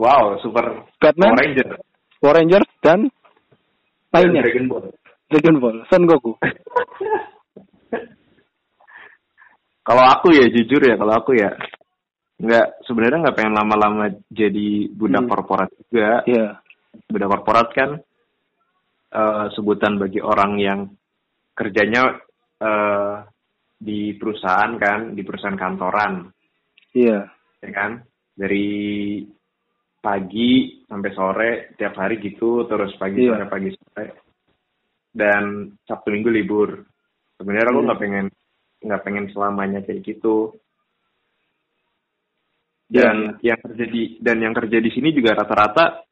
Wow, 0.00 0.40
super 0.40 0.88
Batman, 0.96 1.36
Power 1.36 1.40
Ranger. 1.44 1.68
Power 2.16 2.34
Rangers 2.40 2.70
dan 2.80 3.00
lainnya? 4.16 4.40
Dragon 4.48 4.66
Ball. 4.72 4.84
Dragon 5.28 5.56
Ball, 5.60 5.76
Son 5.92 6.08
Goku. 6.08 6.32
Kalau 9.80 10.04
aku 10.06 10.30
ya 10.30 10.46
jujur 10.48 10.78
ya, 10.86 10.94
kalau 10.94 11.18
aku 11.18 11.34
ya 11.34 11.50
nggak 12.40 12.86
sebenarnya 12.86 13.26
nggak 13.26 13.36
pengen 13.36 13.56
lama-lama 13.58 14.06
jadi 14.30 14.86
budak 14.92 15.26
Hmm. 15.26 15.30
korporat 15.34 15.68
juga. 15.76 16.22
Iya. 16.30 16.62
Budak 17.10 17.28
korporat 17.36 17.68
kan 17.74 17.90
eh, 19.10 19.46
sebutan 19.58 19.98
bagi 19.98 20.22
orang 20.22 20.52
yang 20.62 20.80
kerjanya 21.58 22.22
eh, 22.62 23.14
di 23.80 24.14
perusahaan 24.14 24.78
kan, 24.78 25.16
di 25.16 25.24
perusahaan 25.26 25.58
kantoran, 25.58 26.28
Iya. 26.94 27.26
ya 27.58 27.70
kan? 27.74 28.04
Dari 28.36 29.24
pagi 30.00 30.80
sampai 30.88 31.10
sore 31.12 31.50
tiap 31.76 31.94
hari 32.00 32.16
gitu, 32.18 32.64
terus 32.64 32.96
pagi 32.96 33.28
Iya. 33.28 33.36
sore 33.36 33.46
pagi 33.46 33.70
sore. 33.76 34.04
Dan 35.12 35.76
Sabtu 35.84 36.08
Minggu 36.10 36.32
libur. 36.32 36.84
Sebenarnya 37.36 37.68
aku 37.68 37.80
Hmm. 37.80 37.86
nggak 37.88 38.00
pengen 38.00 38.26
nggak 38.80 39.02
pengen 39.04 39.26
selamanya 39.28 39.80
kayak 39.84 40.00
gitu. 40.02 40.56
Iya, 42.90 43.12
Dan 43.12 43.16
yang 43.44 43.60
kerja 43.60 43.84
di 43.86 44.02
dan 44.18 44.36
yang 44.42 44.54
kerja 44.56 44.78
di 44.82 44.90
sini 44.90 45.14
juga 45.14 45.36
rata-rata 45.36 46.02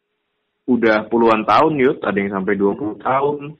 udah 0.68 1.09
puluhan 1.09 1.42
tahun 1.49 1.75
yud, 1.80 1.99
ada 2.04 2.14
yang 2.14 2.30
sampai 2.30 2.54
20 2.54 3.00
tahun. 3.00 3.57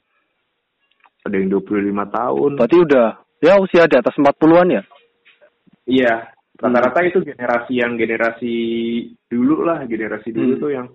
Ada 1.25 1.35
yang 1.35 1.49
25 1.51 2.05
tahun. 2.07 2.51
Berarti 2.55 2.77
udah 2.79 3.07
ya 3.43 3.59
usia 3.59 3.83
di 3.89 3.95
atas 3.97 4.15
40-an 4.15 4.69
ya? 4.71 4.83
Iya, 5.89 6.13
rata-rata 6.59 6.99
itu 7.07 7.23
generasi 7.23 7.79
yang 7.79 7.95
generasi 7.95 8.53
dulu 9.31 9.63
lah, 9.63 9.87
generasi 9.87 10.29
dulu 10.35 10.53
Hmm. 10.55 10.61
tuh 10.61 10.71
yang 10.75 10.87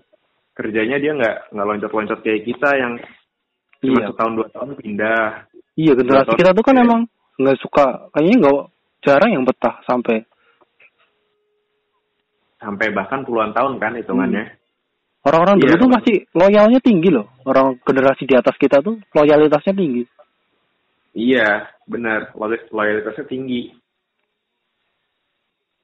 kerjanya 0.55 0.97
dia 1.01 1.13
nggak 1.17 1.37
nggak 1.51 1.67
loncat-loncat 1.67 2.19
kayak 2.23 2.45
kita 2.45 2.71
yang 2.77 2.93
cuma 3.81 3.99
Iya. 4.01 4.07
setahun 4.13 4.33
dua 4.37 4.49
tahun 4.53 4.71
pindah. 4.79 5.25
Iya, 5.75 5.93
generasi 5.99 6.31
kita 6.39 6.51
tuh 6.55 6.65
kan 6.65 6.77
Iya. 6.79 6.85
emang 6.85 7.01
nggak 7.41 7.59
suka, 7.59 7.87
kayaknya 8.15 8.37
nggak 8.45 8.59
jarang 9.03 9.31
yang 9.33 9.45
betah 9.45 9.77
sampai. 9.85 10.23
sampai 12.55 12.97
bahkan 12.97 13.21
puluhan 13.29 13.53
tahun 13.53 13.77
kan 13.77 13.93
hitungannya. 13.93 14.57
Orang-orang 15.21 15.61
dulu 15.61 15.69
Iya. 15.69 15.81
tuh 15.85 15.91
masih 15.93 16.17
loyalnya 16.33 16.81
tinggi 16.81 17.13
loh. 17.13 17.29
Orang 17.45 17.77
generasi 17.85 18.25
di 18.25 18.33
atas 18.33 18.57
kita 18.57 18.81
tuh 18.81 18.97
loyalitasnya 19.13 19.77
tinggi. 19.77 20.01
Iya, 21.13 21.69
benar. 21.85 22.33
Loy- 22.33 22.65
Loyalitasnya 22.73 23.29
tinggi. 23.29 23.69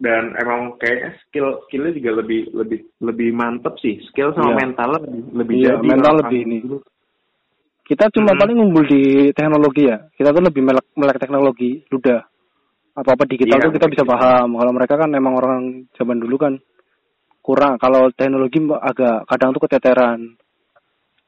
Dan 0.00 0.33
emang 0.40 0.80
kayaknya 0.80 1.12
skill 1.28 1.61
skillnya 1.69 1.92
juga 1.92 2.25
lebih 2.25 2.49
lebih 2.57 2.80
lebih 3.04 3.28
mantep 3.37 3.76
sih. 3.85 4.00
Skill 4.09 4.33
sama 4.33 4.57
Iya. 4.57 4.59
mentalnya 4.64 4.99
lebih 5.04 5.23
lebih 5.37 5.54
Iya, 5.61 5.73
jadi. 5.76 5.87
mental 5.92 6.14
lebih 6.25 6.40
ini. 6.49 6.59
Kita 7.85 8.04
cuma 8.16 8.33
Hmm. 8.33 8.40
paling 8.40 8.57
unggul 8.64 8.85
di 8.88 9.02
teknologi 9.37 9.83
ya. 9.92 9.99
Kita 10.16 10.33
tuh 10.33 10.40
lebih 10.40 10.62
melek, 10.64 10.87
melek 10.97 11.21
teknologi. 11.21 11.85
Udah. 11.92 12.25
Apa-apa 12.97 13.28
digital 13.28 13.61
Iya, 13.61 13.64
tuh 13.69 13.75
kita 13.76 13.87
bisa 13.92 14.02
betul. 14.09 14.12
paham. 14.16 14.49
Kalau 14.57 14.73
mereka 14.73 14.95
kan 14.97 15.11
emang 15.12 15.35
orang 15.37 15.62
zaman 15.99 16.16
dulu 16.16 16.37
kan 16.40 16.54
kurang. 17.45 17.76
Kalau 17.76 18.09
teknologi 18.16 18.57
agak 18.80 19.28
kadang 19.28 19.52
tuh 19.52 19.62
keteteran. 19.69 20.33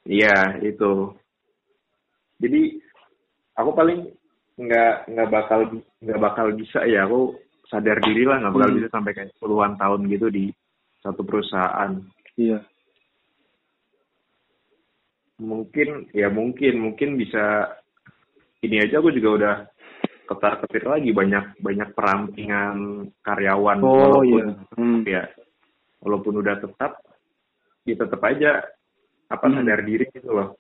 Iya 0.09 0.65
itu. 0.65 1.13
Jadi 2.41 2.81
aku 3.55 3.71
paling 3.77 4.01
nggak 4.57 5.13
nggak 5.13 5.29
bakal 5.29 5.61
nggak 6.01 6.21
bakal 6.21 6.47
bisa 6.57 6.85
ya 6.89 7.05
aku 7.09 7.37
sadar 7.73 8.05
diri 8.05 8.29
lah 8.29 8.37
nggak 8.37 8.53
bakal 8.53 8.69
Hmm. 8.69 8.79
bisa 8.79 8.89
sampai 8.93 9.13
kayak 9.17 9.33
puluhan 9.41 9.81
tahun 9.81 10.05
gitu 10.13 10.29
di 10.29 10.53
satu 11.01 11.25
perusahaan. 11.25 11.97
Iya. 12.37 12.61
Mungkin 15.43 16.13
ya 16.15 16.29
mungkin 16.31 16.79
mungkin 16.79 17.19
bisa 17.19 17.73
ini 18.63 18.79
aja 18.79 19.01
aku 19.03 19.11
juga 19.11 19.29
udah 19.41 19.55
ketar 20.29 20.63
ketir 20.63 20.85
lagi 20.87 21.11
banyak 21.11 21.59
banyak 21.59 21.89
perampingan 21.99 22.77
karyawan 23.27 23.79
Oh 23.83 24.23
walaupun 24.23 24.45
iya. 24.47 24.55
Hmm. 24.79 25.01
ya 25.03 25.23
walaupun 25.99 26.35
udah 26.39 26.55
tetap 26.63 26.93
ya 27.83 27.95
tetap 27.99 28.21
aja 28.23 28.63
apa 29.27 29.45
Hmm. 29.49 29.57
sadar 29.59 29.81
diri 29.83 30.07
gitu 30.13 30.31
loh. 30.31 30.55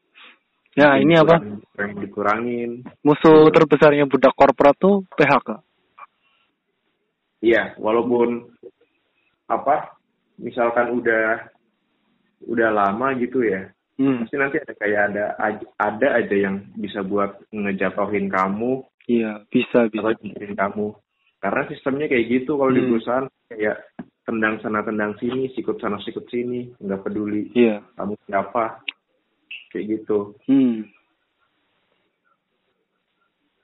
Ya 0.72 0.96
ini 0.96 1.12
apa? 1.20 1.36
Yang 1.76 2.08
dikurangin. 2.08 2.80
Musuh 3.04 3.52
terbesarnya 3.52 4.08
budak 4.08 4.32
korporat 4.32 4.72
tuh 4.80 5.04
PHK. 5.14 5.60
Iya, 7.42 7.74
walaupun 7.76 8.46
apa 9.50 9.98
misalkan 10.38 10.94
udah 10.94 11.50
udah 12.46 12.68
lama 12.70 13.14
gitu 13.18 13.42
ya, 13.42 13.66
Hmm. 13.98 14.24
pasti 14.24 14.36
nanti 14.38 14.56
ada 14.62 14.72
kayak 14.78 15.00
ada 15.10 15.24
ada 15.78 16.08
aja 16.16 16.36
yang 16.38 16.64
bisa 16.74 17.02
buat 17.02 17.38
ngejatuhin 17.52 18.30
kamu 18.30 18.82
Iya, 19.10 19.42
bisa 19.50 19.90
bisa. 19.90 20.14
atau 20.14 20.54
kamu. 20.54 20.86
Karena 21.42 21.62
sistemnya 21.66 22.06
kayak 22.06 22.26
gitu 22.30 22.54
kalau 22.54 22.70
di 22.70 22.80
Hmm. 22.86 22.90
perusahaan 22.94 23.26
kayak 23.50 23.76
tendang 24.22 24.62
sana 24.62 24.86
tendang 24.86 25.18
sini, 25.18 25.50
sikut 25.52 25.82
sana 25.82 25.98
sikut 26.06 26.30
sini, 26.30 26.70
nggak 26.78 27.02
peduli 27.02 27.50
Iya. 27.58 27.82
kamu 27.98 28.14
siapa, 28.26 28.86
kayak 29.74 29.86
gitu. 29.98 30.38
Hmm. 30.46 30.86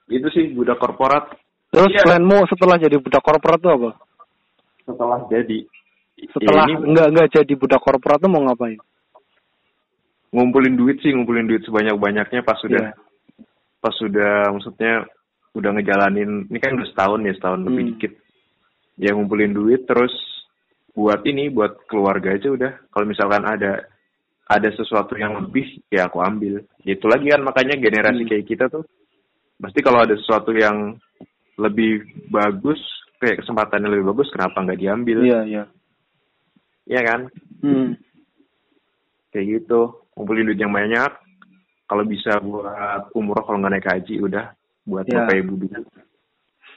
Itu 0.09 0.27
sih 0.33 0.51
budak 0.51 0.81
korporat 0.81 1.31
Terus 1.69 1.91
Iya. 1.93 2.01
planmu 2.01 2.37
setelah 2.49 2.75
jadi 2.77 2.97
budak 2.97 3.21
korporat 3.21 3.59
tuh 3.59 3.73
apa? 3.73 3.89
setelah 4.89 5.21
jadi 5.29 5.59
Setelah 6.33 6.65
ya 6.65 6.73
ini 6.73 6.73
enggak 6.91 7.07
enggak 7.13 7.27
jadi 7.31 7.53
budak 7.55 7.79
korporat 7.79 8.17
tuh 8.19 8.27
mau 8.27 8.41
ngapain? 8.43 8.79
ngumpulin 10.29 10.77
duit 10.77 10.97
sih, 11.01 11.09
ngumpulin 11.09 11.45
duit 11.45 11.61
sebanyak 11.65 11.97
banyaknya 11.97 12.41
pas 12.41 12.57
sudah 12.57 12.93
Iya. 12.93 12.97
pas 13.79 13.93
sudah 13.95 14.49
maksudnya 14.51 14.93
udah 15.55 15.69
ngejalanin 15.73 16.45
ini 16.45 16.59
kan 16.59 16.77
udah 16.77 16.85
setahun 16.85 17.25
ya 17.25 17.33
setahun 17.33 17.61
lebih 17.65 17.81
Hmm. 17.81 17.89
dikit 17.95 18.13
ya 18.97 19.09
ngumpulin 19.15 19.53
duit 19.53 19.81
terus 19.85 20.13
buat 20.93 21.23
ini 21.23 21.49
buat 21.49 21.87
keluarga 21.87 22.35
aja 22.35 22.49
udah 22.51 22.71
kalau 22.91 23.05
misalkan 23.07 23.41
ada 23.41 23.87
ada 24.45 24.69
sesuatu 24.73 25.15
yang 25.15 25.37
lebih 25.39 25.81
ya 25.89 26.05
aku 26.05 26.19
ambil 26.19 26.61
itu 26.83 27.05
lagi 27.07 27.29
kan 27.29 27.41
makanya 27.41 27.77
generasi 27.77 28.25
Hmm. 28.25 28.29
kayak 28.29 28.45
kita 28.45 28.65
tuh 28.67 28.83
pasti 29.57 29.79
kalau 29.81 30.03
ada 30.03 30.13
sesuatu 30.13 30.51
yang 30.51 30.99
lebih 31.59 32.01
bagus 32.31 32.79
kayak 33.19 33.43
kesempatannya 33.43 33.91
lebih 33.91 34.15
bagus 34.15 34.31
kenapa 34.31 34.63
nggak 34.63 34.79
diambil 34.79 35.19
Iya, 35.21 35.39
iya. 35.43 35.63
ya 36.87 37.01
kan 37.03 37.27
Hmm. 37.59 37.99
kayak 39.29 39.59
gitu 39.59 40.07
ngumpulin 40.15 40.47
duit 40.47 40.57
yang 40.57 40.71
banyak 40.71 41.11
kalau 41.85 42.07
bisa 42.07 42.39
buat 42.39 43.11
umroh 43.11 43.43
kalau 43.43 43.59
nggak 43.59 43.73
naik 43.75 43.89
haji 43.91 44.15
udah 44.23 44.55
buat 44.87 45.03
Ya. 45.05 45.27
bapak 45.27 45.35
ibu 45.43 45.53
dulu 45.59 45.83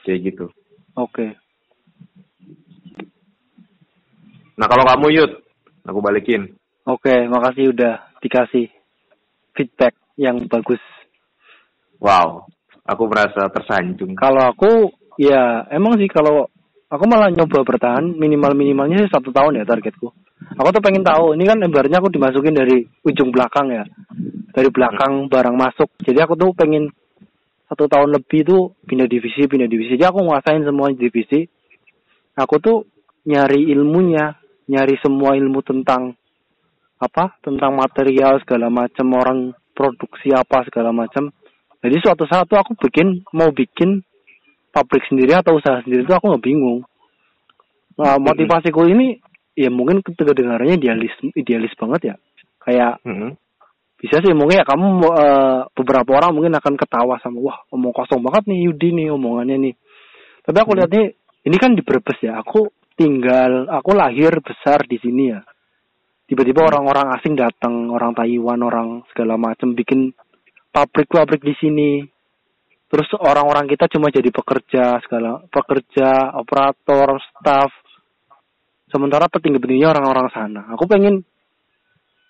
kayak 0.03 0.19
gitu 0.27 0.45
Oke. 0.93 1.33
nah 4.53 4.67
kalau 4.67 4.83
kamu 4.85 5.07
Yud 5.17 5.31
aku 5.87 5.99
balikin 6.03 6.51
Oke, 6.83 7.15
makasih 7.31 7.71
udah 7.71 8.11
dikasih 8.19 8.67
feedback 9.55 9.95
yang 10.19 10.43
bagus. 10.51 10.83
wow 12.03 12.43
aku 12.83 13.03
merasa 13.07 13.47
tersanjung 13.51 14.15
Kalau 14.19 14.43
aku 14.51 14.91
ya 15.19 15.67
emang 15.71 15.95
sih 15.99 16.09
kalau 16.11 16.47
aku 16.91 17.03
malah 17.09 17.31
nyoba 17.31 17.63
bertahan 17.63 18.05
minimal 18.15 18.53
minimalnya 18.53 19.07
sih 19.07 19.11
satu 19.11 19.33
tahun 19.33 19.61
ya 19.61 19.65
targetku. 19.65 20.11
Aku 20.59 20.69
tuh 20.75 20.83
pengen 20.83 21.01
tahu 21.07 21.33
ini 21.39 21.47
kan 21.47 21.57
ibaratnya 21.63 22.03
aku 22.03 22.11
dimasukin 22.11 22.53
dari 22.53 22.83
ujung 23.07 23.31
belakang 23.31 23.71
ya, 23.71 23.83
dari 24.51 24.69
belakang 24.69 25.31
barang 25.31 25.55
masuk. 25.55 25.89
Jadi 26.03 26.19
aku 26.19 26.35
tuh 26.35 26.51
pengen 26.53 26.91
satu 27.71 27.87
tahun 27.87 28.13
lebih 28.13 28.45
tuh 28.45 28.61
pindah 28.85 29.07
divisi 29.07 29.47
pindah 29.47 29.65
divisi. 29.65 29.95
Jadi 29.95 30.05
aku 30.05 30.19
nguasain 30.21 30.67
semua 30.67 30.91
divisi. 30.91 31.47
Aku 32.35 32.59
tuh 32.59 32.85
nyari 33.23 33.71
ilmunya, 33.71 34.35
nyari 34.67 34.99
semua 34.99 35.33
ilmu 35.39 35.63
tentang 35.63 36.13
apa 36.99 37.35
tentang 37.43 37.75
material 37.75 38.39
segala 38.43 38.71
macam 38.71 39.07
orang 39.15 39.39
produksi 39.75 40.31
apa 40.31 40.63
segala 40.69 40.95
macam 40.95 41.33
jadi 41.83 41.99
suatu 41.99 42.23
saat 42.25 42.47
tuh 42.47 42.55
aku 42.55 42.79
bikin 42.79 43.27
mau 43.35 43.51
bikin 43.51 43.99
pabrik 44.71 45.03
sendiri 45.11 45.35
atau 45.35 45.59
usaha 45.59 45.83
sendiri 45.83 46.07
tuh 46.07 46.15
aku 46.15 46.31
nggak 46.31 46.45
bingung. 46.47 46.81
Nah, 47.93 48.17
motivasiku 48.17 48.89
ini 48.89 49.21
ya 49.53 49.69
mungkin 49.69 50.01
kedengarannya 50.01 50.81
idealis 50.81 51.13
idealis 51.37 51.69
banget 51.77 52.01
ya 52.09 52.15
kayak 52.65 52.97
Mm-mm. 53.05 53.37
bisa 54.01 54.17
sih 54.17 54.33
mungkin 54.33 54.63
ya 54.63 54.65
kamu 54.65 54.87
eh, 55.13 55.59
beberapa 55.77 56.09
orang 56.17 56.33
mungkin 56.33 56.57
akan 56.57 56.73
ketawa 56.73 57.21
sama 57.21 57.37
wah 57.37 57.57
omong 57.69 57.93
kosong 57.93 58.25
banget 58.25 58.49
nih 58.49 58.65
Yudi 58.65 58.89
nih 58.97 59.13
omongannya 59.13 59.69
nih 59.69 59.73
tapi 60.41 60.57
aku 60.57 60.73
Hmm. 60.73 60.79
lihat 60.81 60.89
nih 60.89 61.07
ini 61.45 61.57
kan 61.61 61.71
di 61.77 61.85
Brebes 61.85 62.17
ya 62.25 62.41
aku 62.41 62.65
tinggal 62.97 63.69
aku 63.69 63.93
lahir 63.93 64.33
besar 64.41 64.89
di 64.89 64.97
sini 64.97 65.29
ya 65.29 65.45
tiba-tiba 66.25 66.65
Hmm. 66.65 66.69
orang-orang 66.73 67.07
asing 67.13 67.37
datang 67.37 67.93
orang 67.93 68.17
Taiwan 68.17 68.57
orang 68.65 68.87
segala 69.13 69.37
macam 69.37 69.77
bikin 69.77 70.17
pabrik-pabrik 70.73 71.45
di 71.45 71.53
sini. 71.61 71.91
Terus 72.89 73.09
orang-orang 73.17 73.65
kita 73.69 73.89
cuma 73.89 74.09
jadi 74.09 74.29
pekerja 74.29 74.97
segala 75.05 75.41
pekerja 75.49 76.33
operator 76.37 77.21
staff. 77.29 77.69
Sementara 78.89 79.25
petinggi-petingginya 79.29 79.93
orang-orang 79.97 80.27
sana. 80.29 80.61
Aku 80.73 80.85
pengen 80.85 81.21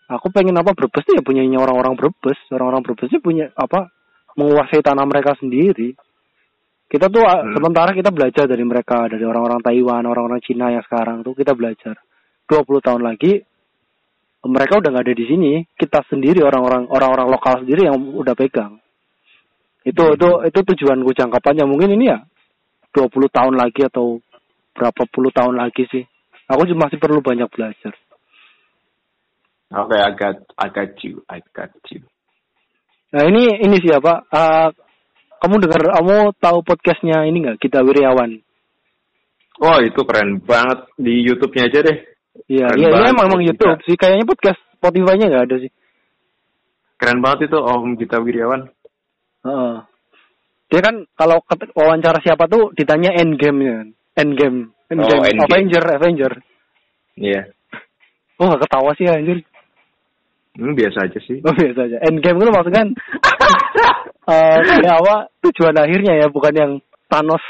aku 0.07 0.31
pengen 0.31 0.55
apa 0.55 0.71
Brebes 0.71 1.03
tuh 1.03 1.19
ya 1.19 1.23
punyanya 1.23 1.59
orang-orang 1.59 1.99
Brebes. 1.99 2.39
Orang-orang 2.51 2.79
tuh 2.83 3.19
punya 3.19 3.51
apa 3.55 3.91
menguasai 4.39 4.79
tanah 4.79 5.03
mereka 5.03 5.35
sendiri. 5.35 5.95
Kita 6.87 7.09
tuh 7.09 7.25
ah, 7.25 7.43
Hmm. 7.43 7.57
sementara 7.57 7.91
kita 7.91 8.13
belajar 8.13 8.47
dari 8.47 8.63
mereka 8.63 9.09
dari 9.09 9.25
orang-orang 9.25 9.59
Taiwan 9.65 10.05
orang-orang 10.07 10.39
Cina 10.45 10.71
yang 10.71 10.83
sekarang 10.85 11.27
tuh 11.27 11.35
kita 11.35 11.51
belajar. 11.57 11.99
20 12.47 12.79
tahun 12.83 13.01
lagi 13.03 13.39
mereka 14.43 14.79
udah 14.79 14.89
nggak 14.91 15.05
ada 15.07 15.15
di 15.15 15.25
sini 15.25 15.51
kita 15.79 16.03
sendiri 16.11 16.43
orang-orang 16.43 16.87
orang-orang 16.91 17.27
lokal 17.31 17.63
sendiri 17.63 17.87
yang 17.87 17.95
udah 17.95 18.35
pegang 18.35 18.79
itu 19.83 19.99
Hmm. 19.99 20.15
itu 20.15 20.29
itu 20.47 20.59
tujuanku 20.63 21.11
jangka 21.15 21.39
panjang 21.43 21.67
mungkin 21.67 21.95
ini 21.95 22.11
ya 22.11 22.19
20 22.95 23.27
tahun 23.31 23.55
lagi 23.55 23.87
atau 23.87 24.19
berapa 24.73 25.03
puluh 25.11 25.31
tahun 25.31 25.59
lagi 25.59 25.85
sih 25.91 26.03
aku 26.47 26.67
juga 26.67 26.87
masih 26.89 26.97
perlu 26.99 27.19
banyak 27.19 27.47
belajar 27.51 27.93
Oke, 29.73 29.97
I 29.97 30.13
got, 30.13 30.37
I 30.53 30.69
got 30.69 31.01
you, 31.01 31.25
I 31.25 31.41
got 31.49 31.73
you. 31.89 32.05
Nah 33.09 33.25
ini 33.25 33.57
ini 33.57 33.81
siapa? 33.81 34.21
Eh, 34.29 34.69
kamu 35.41 35.65
dengar, 35.65 35.81
kamu 35.97 36.37
tahu 36.37 36.61
podcastnya 36.61 37.25
ini 37.25 37.41
nggak? 37.41 37.57
Kita 37.57 37.81
Wiryawan. 37.81 38.37
Oh, 39.65 39.77
itu 39.81 40.01
keren 40.05 40.45
banget 40.45 40.93
di 40.93 41.25
YouTube-nya 41.25 41.73
aja 41.73 41.79
deh. 41.89 41.97
Iya, 42.49 42.67
iya, 42.73 42.87
iya 42.89 43.09
emang, 43.13 43.29
emang 43.29 43.41
Kita. 43.45 43.49
YouTube 43.53 43.81
sih. 43.85 43.95
Kayaknya 43.95 44.25
podcast 44.25 44.59
Spotify-nya 44.77 45.25
nggak 45.29 45.45
ada 45.47 45.55
sih. 45.61 45.71
Keren 46.97 47.19
banget 47.21 47.51
itu 47.51 47.57
Om 47.61 47.93
Gita 47.99 48.17
Wiryawan. 48.19 48.61
Heeh. 49.43 49.75
Dia 50.73 50.81
kan 50.81 50.95
kalau 51.13 51.37
wawancara 51.77 52.17
siapa 52.25 52.49
tuh 52.49 52.73
ditanya 52.73 53.13
endgame 53.13 53.59
ya. 53.61 53.77
Endgame. 54.17 54.73
Endgame. 54.89 55.21
Oh, 55.21 55.29
Endgame. 55.29 55.45
Avenger, 55.45 55.83
Avenger. 55.85 56.33
Iya. 57.13 57.41
Oh 58.41 58.49
nggak 58.49 58.65
ketawa 58.65 58.89
sih 58.97 59.05
anjir. 59.05 59.45
Hmm, 60.57 60.73
biasa 60.73 61.05
aja 61.05 61.19
sih. 61.21 61.37
Oh 61.45 61.53
biasa 61.53 61.79
aja. 61.85 61.97
Endgame 62.09 62.41
itu 62.41 62.49
maksudnya 62.49 62.81
kan 62.81 62.89
eh 64.33 64.57
kayak 64.81 64.97
apa 65.03 65.15
tujuan 65.45 65.75
akhirnya 65.75 66.13
ya 66.17 66.27
bukan 66.31 66.53
yang 66.55 66.71
Thanos 67.11 67.43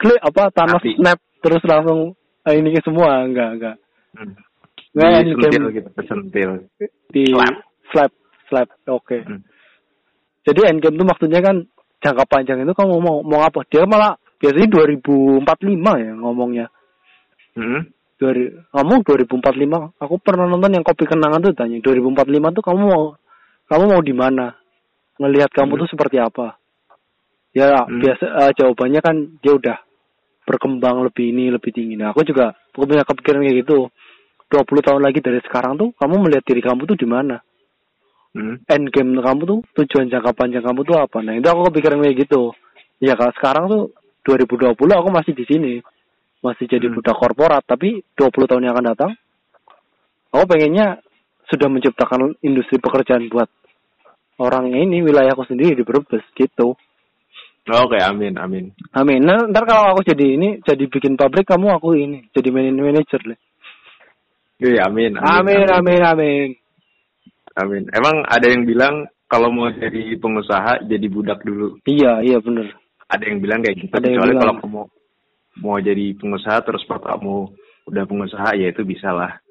klik 0.00 0.18
apa 0.24 0.48
Thanos 0.56 0.80
Mati. 0.80 0.96
snap 0.96 1.18
terus 1.44 1.62
langsung 1.68 2.16
eh, 2.42 2.54
ini 2.54 2.76
semua 2.80 3.22
enggak 3.22 3.50
enggak 3.54 3.76
Hmm. 4.10 4.34
Nggak, 4.90 5.22
Disentil 5.22 5.46
Endgame. 5.46 5.70
gitu, 5.70 5.88
kesentil. 5.94 6.50
di 7.08 7.24
Slap. 7.30 7.54
slap 7.90 8.12
slap 8.46 8.68
oke 8.88 9.18
Hmm. 9.22 9.40
jadi 10.42 10.60
endgame 10.66 10.94
itu 10.94 11.04
maksudnya 11.04 11.40
kan 11.40 11.56
jangka 12.00 12.24
panjang 12.26 12.58
itu 12.58 12.72
kamu 12.72 12.98
mau 12.98 13.20
mau 13.20 13.40
apa 13.40 13.62
dia 13.64 13.84
malah 13.84 14.14
biasanya 14.36 14.66
2045 14.66 15.46
ya 15.96 16.12
ngomongnya 16.12 16.66
Hmm. 17.52 17.86
dari 18.16 18.46
kamu 18.68 18.94
2045 19.00 19.94
aku 19.96 20.14
pernah 20.18 20.44
nonton 20.44 20.72
yang 20.72 20.82
kopi 20.82 21.04
kenangan 21.04 21.38
tuh 21.40 21.52
tanya 21.52 21.78
2045 21.78 22.16
tuh 22.50 22.62
kamu 22.62 22.82
mau 22.82 23.04
kamu 23.66 23.84
mau 23.86 24.02
di 24.02 24.12
mana 24.12 24.54
ngelihat 25.16 25.50
kamu 25.50 25.70
Hmm. 25.70 25.80
tuh 25.80 25.88
seperti 25.88 26.16
apa 26.16 26.58
ya 27.52 27.84
Hmm. 27.84 28.00
biasa 28.00 28.24
eh, 28.26 28.50
jawabannya 28.54 29.00
kan 29.00 29.16
dia 29.38 29.52
udah 29.52 29.78
berkembang 30.50 31.06
lebih 31.06 31.30
ini 31.30 31.54
lebih 31.54 31.70
tinggi. 31.70 31.94
Nah 31.94 32.10
aku 32.10 32.26
juga 32.26 32.50
aku 32.74 32.82
punya 32.82 33.06
kepikiran 33.06 33.46
kayak 33.46 33.58
gitu. 33.62 33.78
20 34.50 34.66
tahun 34.82 35.02
lagi 35.06 35.22
dari 35.22 35.38
sekarang 35.46 35.78
tuh 35.78 35.94
kamu 35.94 36.26
melihat 36.26 36.42
diri 36.42 36.58
kamu 36.58 36.82
tuh 36.90 36.98
di 36.98 37.06
mana? 37.06 37.38
Hmm. 38.30 38.62
end 38.70 38.94
game 38.94 39.18
kamu 39.18 39.42
tuh 39.42 39.58
tujuan 39.74 40.06
jangka 40.06 40.30
panjang 40.38 40.62
kamu 40.62 40.86
tuh 40.86 40.98
apa? 40.98 41.18
Nah 41.22 41.34
itu 41.38 41.46
aku 41.50 41.70
kepikiran 41.70 42.02
kayak 42.02 42.16
gitu. 42.26 42.54
Ya 43.02 43.14
kalau 43.14 43.34
sekarang 43.38 43.64
tuh 43.70 43.82
2020 44.26 44.74
aku 44.74 45.08
masih 45.14 45.32
di 45.34 45.44
sini. 45.46 45.72
Masih 46.42 46.66
jadi 46.66 46.90
Hmm. 46.90 46.98
budak 46.98 47.14
korporat 47.18 47.62
tapi 47.66 48.02
20 48.18 48.46
tahun 48.50 48.66
yang 48.66 48.74
akan 48.74 48.86
datang 48.94 49.12
aku 50.30 50.44
pengennya 50.46 51.02
sudah 51.50 51.66
menciptakan 51.66 52.38
industri 52.46 52.78
pekerjaan 52.78 53.26
buat 53.26 53.50
orang 54.38 54.70
ini 54.70 55.02
wilayahku 55.02 55.42
sendiri 55.50 55.74
di 55.74 55.82
Brebes 55.82 56.22
gitu 56.38 56.78
Oke, 57.66 58.00
amin, 58.00 58.34
amin. 58.34 58.72
amin 58.90 59.20
nah, 59.20 59.44
ntar 59.46 59.62
kalau 59.64 59.92
aku 59.92 60.02
jadi 60.02 60.34
ini 60.34 60.48
jadi 60.60 60.84
bikin 60.86 61.14
pabrik 61.14 61.44
kamu 61.44 61.76
aku 61.76 61.92
ini 61.94 62.26
jadi 62.32 62.48
man- 62.50 62.74
manajer 62.74 63.20
deh 63.20 63.40
Iya, 64.60 64.84
amin, 64.86 65.16
amin 65.16 65.68
amin 65.68 66.02
amin 66.02 66.48
Amin. 67.56 67.82
Emang 67.90 68.22
ada 68.24 68.46
yang 68.46 68.62
bilang 68.62 69.04
kalau 69.26 69.50
mau 69.50 69.68
jadi 69.68 70.14
pengusaha 70.16 70.86
jadi 70.86 71.06
budak 71.06 71.42
dulu. 71.42 71.82
iya 71.84 72.22
iya 72.22 72.38
bener 72.38 72.72
Ada 73.08 73.26
yang 73.26 73.42
bilang 73.42 73.58
kayak 73.60 73.76
gitu. 73.76 73.90
Ada 73.90 74.06
Kecuali 74.06 74.32
kalau 74.38 74.54
kamu 74.56 74.80
mau 75.58 75.76
jadi 75.76 76.06
pengusaha 76.14 76.62
terus 76.62 76.86
pas 76.86 77.02
kamu 77.02 77.50
udah 77.90 78.04
pengusaha 78.06 78.54
ya 78.54 78.70
itu 78.70 78.86
bisa 78.86 79.10
lah. 79.10 79.42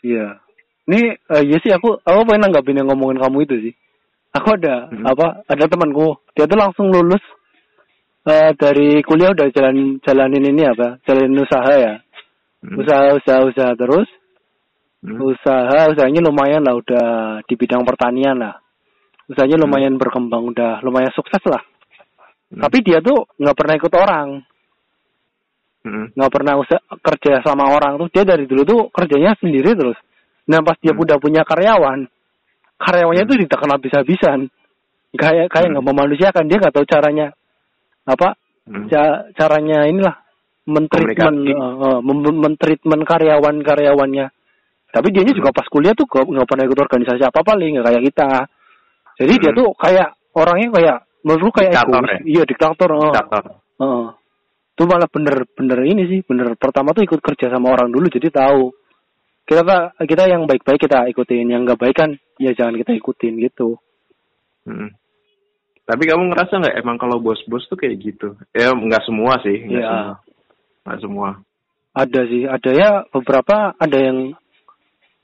Iya. 0.00 0.38
Ini 0.86 1.00
eh, 1.10 1.42
iya 1.42 1.58
sih 1.58 1.74
aku 1.74 1.98
aku 2.00 2.18
pengen 2.22 2.48
nanggapin 2.48 2.78
yang 2.78 2.86
ngomongin 2.86 3.18
kamu 3.18 3.38
itu 3.44 3.56
sih. 3.68 3.74
Aku 4.30 4.54
ada 4.54 4.86
Hmm. 4.86 5.02
apa? 5.04 5.42
Ada 5.50 5.66
temanku, 5.66 6.22
dia 6.32 6.46
tuh 6.46 6.54
langsung 6.54 6.86
lulus 6.86 7.20
eh, 8.26 8.50
dari 8.56 9.00
kuliah 9.00 9.32
udah 9.32 9.48
jalan 9.52 9.96
jalanin 10.04 10.44
ini 10.52 10.62
apa? 10.68 11.00
Jalanin 11.08 11.40
usaha 11.40 11.72
ya. 11.72 11.94
Hmm. 12.60 12.76
Usaha 12.76 13.16
usaha 13.16 13.40
usaha 13.48 13.72
terus. 13.72 14.08
Hmm. 15.00 15.16
Usaha 15.16 15.88
usahanya 15.88 16.20
lumayan 16.28 16.60
lah 16.60 16.76
udah 16.76 17.06
di 17.48 17.54
bidang 17.56 17.88
pertanian 17.88 18.36
lah. 18.36 18.60
Usahanya 19.32 19.56
Hmm. 19.56 19.64
lumayan 19.64 19.94
berkembang 19.96 20.52
udah 20.52 20.84
lumayan 20.84 21.08
sukses 21.16 21.40
lah. 21.48 21.64
Hmm. 22.52 22.60
Tapi 22.60 22.84
dia 22.84 23.00
tuh 23.00 23.24
nggak 23.40 23.56
pernah 23.56 23.74
ikut 23.80 23.94
orang, 23.96 24.28
Hmm. 25.80 26.12
nggak 26.12 26.32
pernah 26.34 26.54
usah 26.60 26.80
kerja 27.00 27.40
sama 27.40 27.72
orang 27.72 27.96
tuh. 27.96 28.12
Dia 28.12 28.28
dari 28.28 28.44
dulu 28.44 28.62
tuh 28.68 28.80
kerjanya 28.92 29.32
sendiri 29.40 29.72
terus. 29.72 29.96
Nah 30.44 30.60
pas 30.60 30.76
dia 30.76 30.92
Hmm. 30.92 31.00
udah 31.00 31.16
punya 31.16 31.48
karyawan, 31.48 32.04
karyawannya 32.76 33.24
tuh 33.24 33.36
ditekan 33.40 33.72
habis-habisan. 33.72 34.52
Kayak 35.16 35.48
kayak 35.48 35.72
Hmm. 35.72 35.80
nggak 35.80 35.86
memanusiakan 35.88 36.44
dia 36.44 36.60
nggak 36.60 36.74
tahu 36.76 36.84
caranya 36.84 37.32
apa 38.10 38.34
Hmm. 38.70 38.86
ca- 38.86 39.30
caranya 39.34 39.88
inilah 39.88 40.14
mentreatment 40.68 41.38
mem- 42.04 42.40
mentreatment 42.40 43.02
karyawan 43.02 43.56
karyawannya. 43.64 44.26
Tapi 44.90 45.06
dia 45.14 45.22
Hmm. 45.22 45.38
juga 45.38 45.50
pas 45.54 45.66
kuliah 45.66 45.94
tuh 45.94 46.06
nggak 46.06 46.46
pernah 46.46 46.64
ikut 46.66 46.78
organisasi 46.78 47.22
apa 47.22 47.40
paling 47.42 47.78
nggak 47.78 47.86
kayak 47.86 48.02
kita. 48.10 48.30
Jadi 49.22 49.32
dia 49.38 49.50
Hmm. 49.54 49.58
tuh 49.58 49.68
kayak 49.74 50.08
orangnya 50.34 50.68
kayak 50.74 50.96
menurut 51.20 51.52
kayak 51.52 51.72
Diktator 51.74 52.00
egois. 52.00 52.10
ya? 52.10 52.18
Iya 52.24 52.42
diktator. 52.46 52.90
Diktator. 52.96 53.44
Heeh. 53.80 54.06
Itu 54.70 54.82
malah 54.88 55.08
bener-bener 55.12 55.78
ini 55.84 56.02
sih, 56.08 56.20
bener 56.24 56.56
pertama 56.56 56.96
tuh 56.96 57.04
ikut 57.04 57.20
kerja 57.20 57.52
sama 57.52 57.74
orang 57.74 57.92
dulu 57.92 58.08
jadi 58.08 58.28
tahu. 58.32 58.72
Kita 59.44 59.66
kita 60.06 60.24
yang 60.30 60.46
baik-baik 60.46 60.78
kita 60.78 61.10
ikutin, 61.10 61.50
yang 61.50 61.66
nggak 61.66 61.80
baik 61.80 61.96
kan 61.96 62.10
ya 62.38 62.54
jangan 62.54 62.78
kita 62.78 62.94
ikutin 62.94 63.34
gitu. 63.42 63.76
Hmm. 64.64 64.94
Tapi 65.90 66.06
kamu 66.06 66.30
ngerasa 66.30 66.62
nggak 66.62 66.76
emang 66.86 67.02
kalau 67.02 67.18
bos-bos 67.18 67.66
tuh 67.66 67.74
kayak 67.74 67.98
gitu? 67.98 68.38
Ya 68.54 68.70
nggak 68.70 69.02
semua 69.02 69.42
sih, 69.42 69.58
nggak 69.66 69.82
Iya. 69.82 69.90
semua. 69.90 70.14
Nggak 70.86 71.00
semua. 71.02 71.28
Ada 71.90 72.20
sih, 72.30 72.42
ada 72.46 72.70
ya 72.70 72.90
beberapa 73.10 73.74
ada 73.74 73.98
yang 73.98 74.18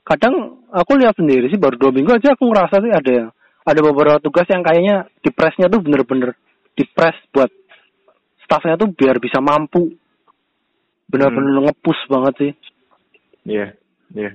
kadang 0.03 0.59
aku 0.67 0.99
lihat 0.99 1.15
sendiri 1.15 1.47
sih 1.47 1.55
baru 1.55 1.79
dua 1.79 1.95
minggu 1.95 2.11
aja 2.11 2.35
aku 2.35 2.51
ngerasa 2.51 2.83
sih 2.83 2.91
ada 2.91 3.11
yang 3.11 3.27
ada 3.63 3.79
beberapa 3.79 4.19
tugas 4.19 4.47
yang 4.51 4.59
kayaknya 4.59 5.07
di 5.23 5.31
pressnya 5.31 5.71
tuh 5.71 5.79
bener-bener 5.79 6.35
di 6.75 6.83
press 6.91 7.15
buat 7.31 7.47
staffnya 8.43 8.75
tuh 8.75 8.91
biar 8.91 9.23
bisa 9.23 9.39
mampu 9.39 9.95
bener-bener 11.07 11.63
ngepush 11.71 12.03
banget 12.11 12.33
sih. 12.35 12.51
Iya, 13.47 13.67
iya. 14.11 14.31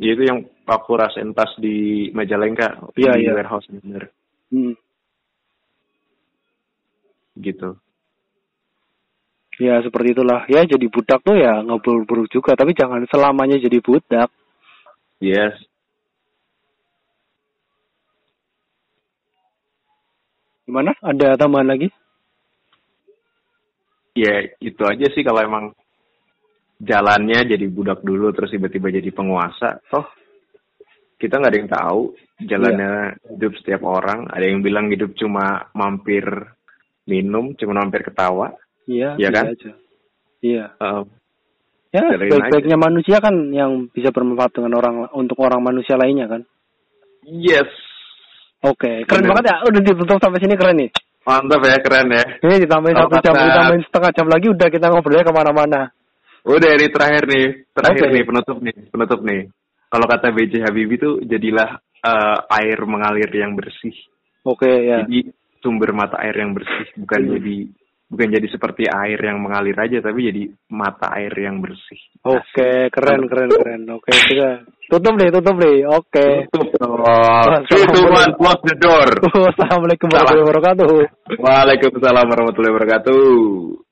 Ya, 0.00 0.10
itu 0.16 0.22
yang 0.24 0.48
aku 0.64 0.96
rasain 0.96 1.36
pas 1.36 1.50
di 1.60 2.08
Majalengka, 2.16 2.88
Iya, 2.96 3.20
di 3.20 3.28
iya. 3.28 3.36
warehouse 3.36 3.68
bener. 3.68 4.08
Hmm. 4.50 4.74
gitu. 7.40 7.78
Ya 9.60 9.80
seperti 9.84 10.16
itulah. 10.16 10.44
Ya 10.48 10.64
jadi 10.64 10.86
budak 10.88 11.20
tuh 11.20 11.36
ya 11.36 11.60
nggak 11.60 11.80
buruk 12.08 12.28
juga, 12.32 12.56
tapi 12.56 12.72
jangan 12.72 13.04
selamanya 13.08 13.60
jadi 13.60 13.78
budak. 13.80 14.28
Yes. 15.20 15.52
Gimana? 20.64 20.96
Ada 21.02 21.36
tambahan 21.36 21.68
lagi? 21.76 21.88
Ya 24.16 24.48
itu 24.58 24.82
aja 24.86 25.06
sih 25.12 25.22
kalau 25.22 25.44
emang 25.44 25.64
jalannya 26.80 27.44
jadi 27.44 27.66
budak 27.68 28.00
dulu 28.00 28.32
terus 28.32 28.50
tiba-tiba 28.50 28.88
jadi 28.88 29.12
penguasa 29.12 29.84
toh 29.92 30.08
kita 31.20 31.36
nggak 31.36 31.52
ada 31.52 31.60
yang 31.60 31.70
tahu 31.70 32.00
jalannya 32.42 32.92
hidup 33.30 33.52
setiap 33.60 33.84
orang 33.84 34.24
ada 34.26 34.42
yang 34.42 34.64
bilang 34.64 34.88
hidup 34.88 35.12
cuma 35.14 35.68
mampir 35.70 36.24
minum 37.04 37.52
cuma 37.54 37.78
mampir 37.78 38.00
ketawa 38.02 38.56
Iya, 38.88 39.14
Iya 39.14 39.28
bisa 39.28 39.36
kan? 39.36 39.44
aja. 39.54 39.72
Iya. 40.40 40.64
Eh, 40.74 41.02
Ya, 41.90 42.06
baik-baiknya 42.06 42.78
manusia 42.78 43.18
kan 43.18 43.50
yang 43.50 43.90
bisa 43.90 44.14
bermanfaat 44.14 44.54
dengan 44.54 44.78
orang 44.78 45.10
untuk 45.10 45.34
orang 45.42 45.58
manusia 45.58 45.94
lainnya 45.94 46.26
kan. 46.26 46.42
yes 47.26 47.66
Oke, 48.62 49.02
keren 49.08 49.24
Bener. 49.24 49.30
banget 49.32 49.44
ya. 49.50 49.56
Udah 49.64 49.80
ditutup 49.80 50.18
sampai 50.18 50.38
sini 50.38 50.54
keren 50.54 50.78
nih. 50.78 50.90
mantap 51.20 51.60
ya 51.60 51.76
keren 51.80 52.08
ya 52.08 52.24
Ini 52.40 52.64
ditambahin 52.64 52.96
satu 52.96 53.16
jam, 53.20 53.34
ditambahin 53.36 53.82
setengah 53.84 54.10
jam 54.12 54.26
lagi 54.26 54.46
udah 54.48 54.68
kita 54.68 54.86
ngobrolnya 54.88 55.24
ke 55.26 55.32
mana-mana. 55.34 55.80
udah 56.40 56.70
ini 56.72 56.86
terakhir 56.88 57.24
nih 57.28 57.46
terakhir 57.76 58.04
Oke. 58.08 58.14
nih 58.16 58.22
penutup 58.24 58.56
nih 58.58 58.76
penutup 58.88 59.20
nih 59.20 59.40
kalau 59.90 60.06
kata 60.06 60.30
BJ 60.30 60.62
Habibie 60.62 60.96
tuh 60.96 61.18
jadilah 61.20 61.76
eh, 62.00 62.38
air 62.62 62.78
mengalir 62.86 63.28
yang 63.28 63.52
bersih 63.52 63.92
Oke 64.40 64.70
ya. 64.70 65.04
jadi 65.04 65.28
sumber 65.60 65.92
mata 65.92 66.16
air 66.22 66.32
yang 66.38 66.56
bersih 66.56 66.88
bukan 66.96 67.20
Hmm. 67.20 67.32
jadi 67.36 67.56
bukan 68.10 68.26
jadi 68.26 68.46
seperti 68.50 68.90
air 68.90 69.20
yang 69.22 69.38
mengalir 69.38 69.76
aja 69.76 70.02
tapi 70.02 70.26
jadi 70.26 70.42
mata 70.66 71.14
air 71.14 71.30
yang 71.36 71.62
bersih 71.62 72.00
Oke, 72.26 72.90
keren 72.90 73.30
keren 73.30 73.46
keren. 73.48 73.82
Oke, 73.94 74.10
kita 74.10 74.66
tutup 74.90 75.14
nih, 75.14 75.30
tutup 75.30 75.54
nih. 75.56 75.86
Oke. 75.86 76.26
tutup 76.50 76.74
dong 76.74 76.98
Three, 77.70 77.86
two, 77.86 78.10
one, 78.10 78.32
close 78.34 78.62
the 78.66 78.74
door 78.82 79.06
Assalamualaikum 79.54 80.10
warahmatullahi 80.10 80.42
wabarakatuh. 80.42 80.90
Waalaikumsalam 81.38 82.26
warahmatullahi 82.26 82.72
wabarakatuh 82.74 83.86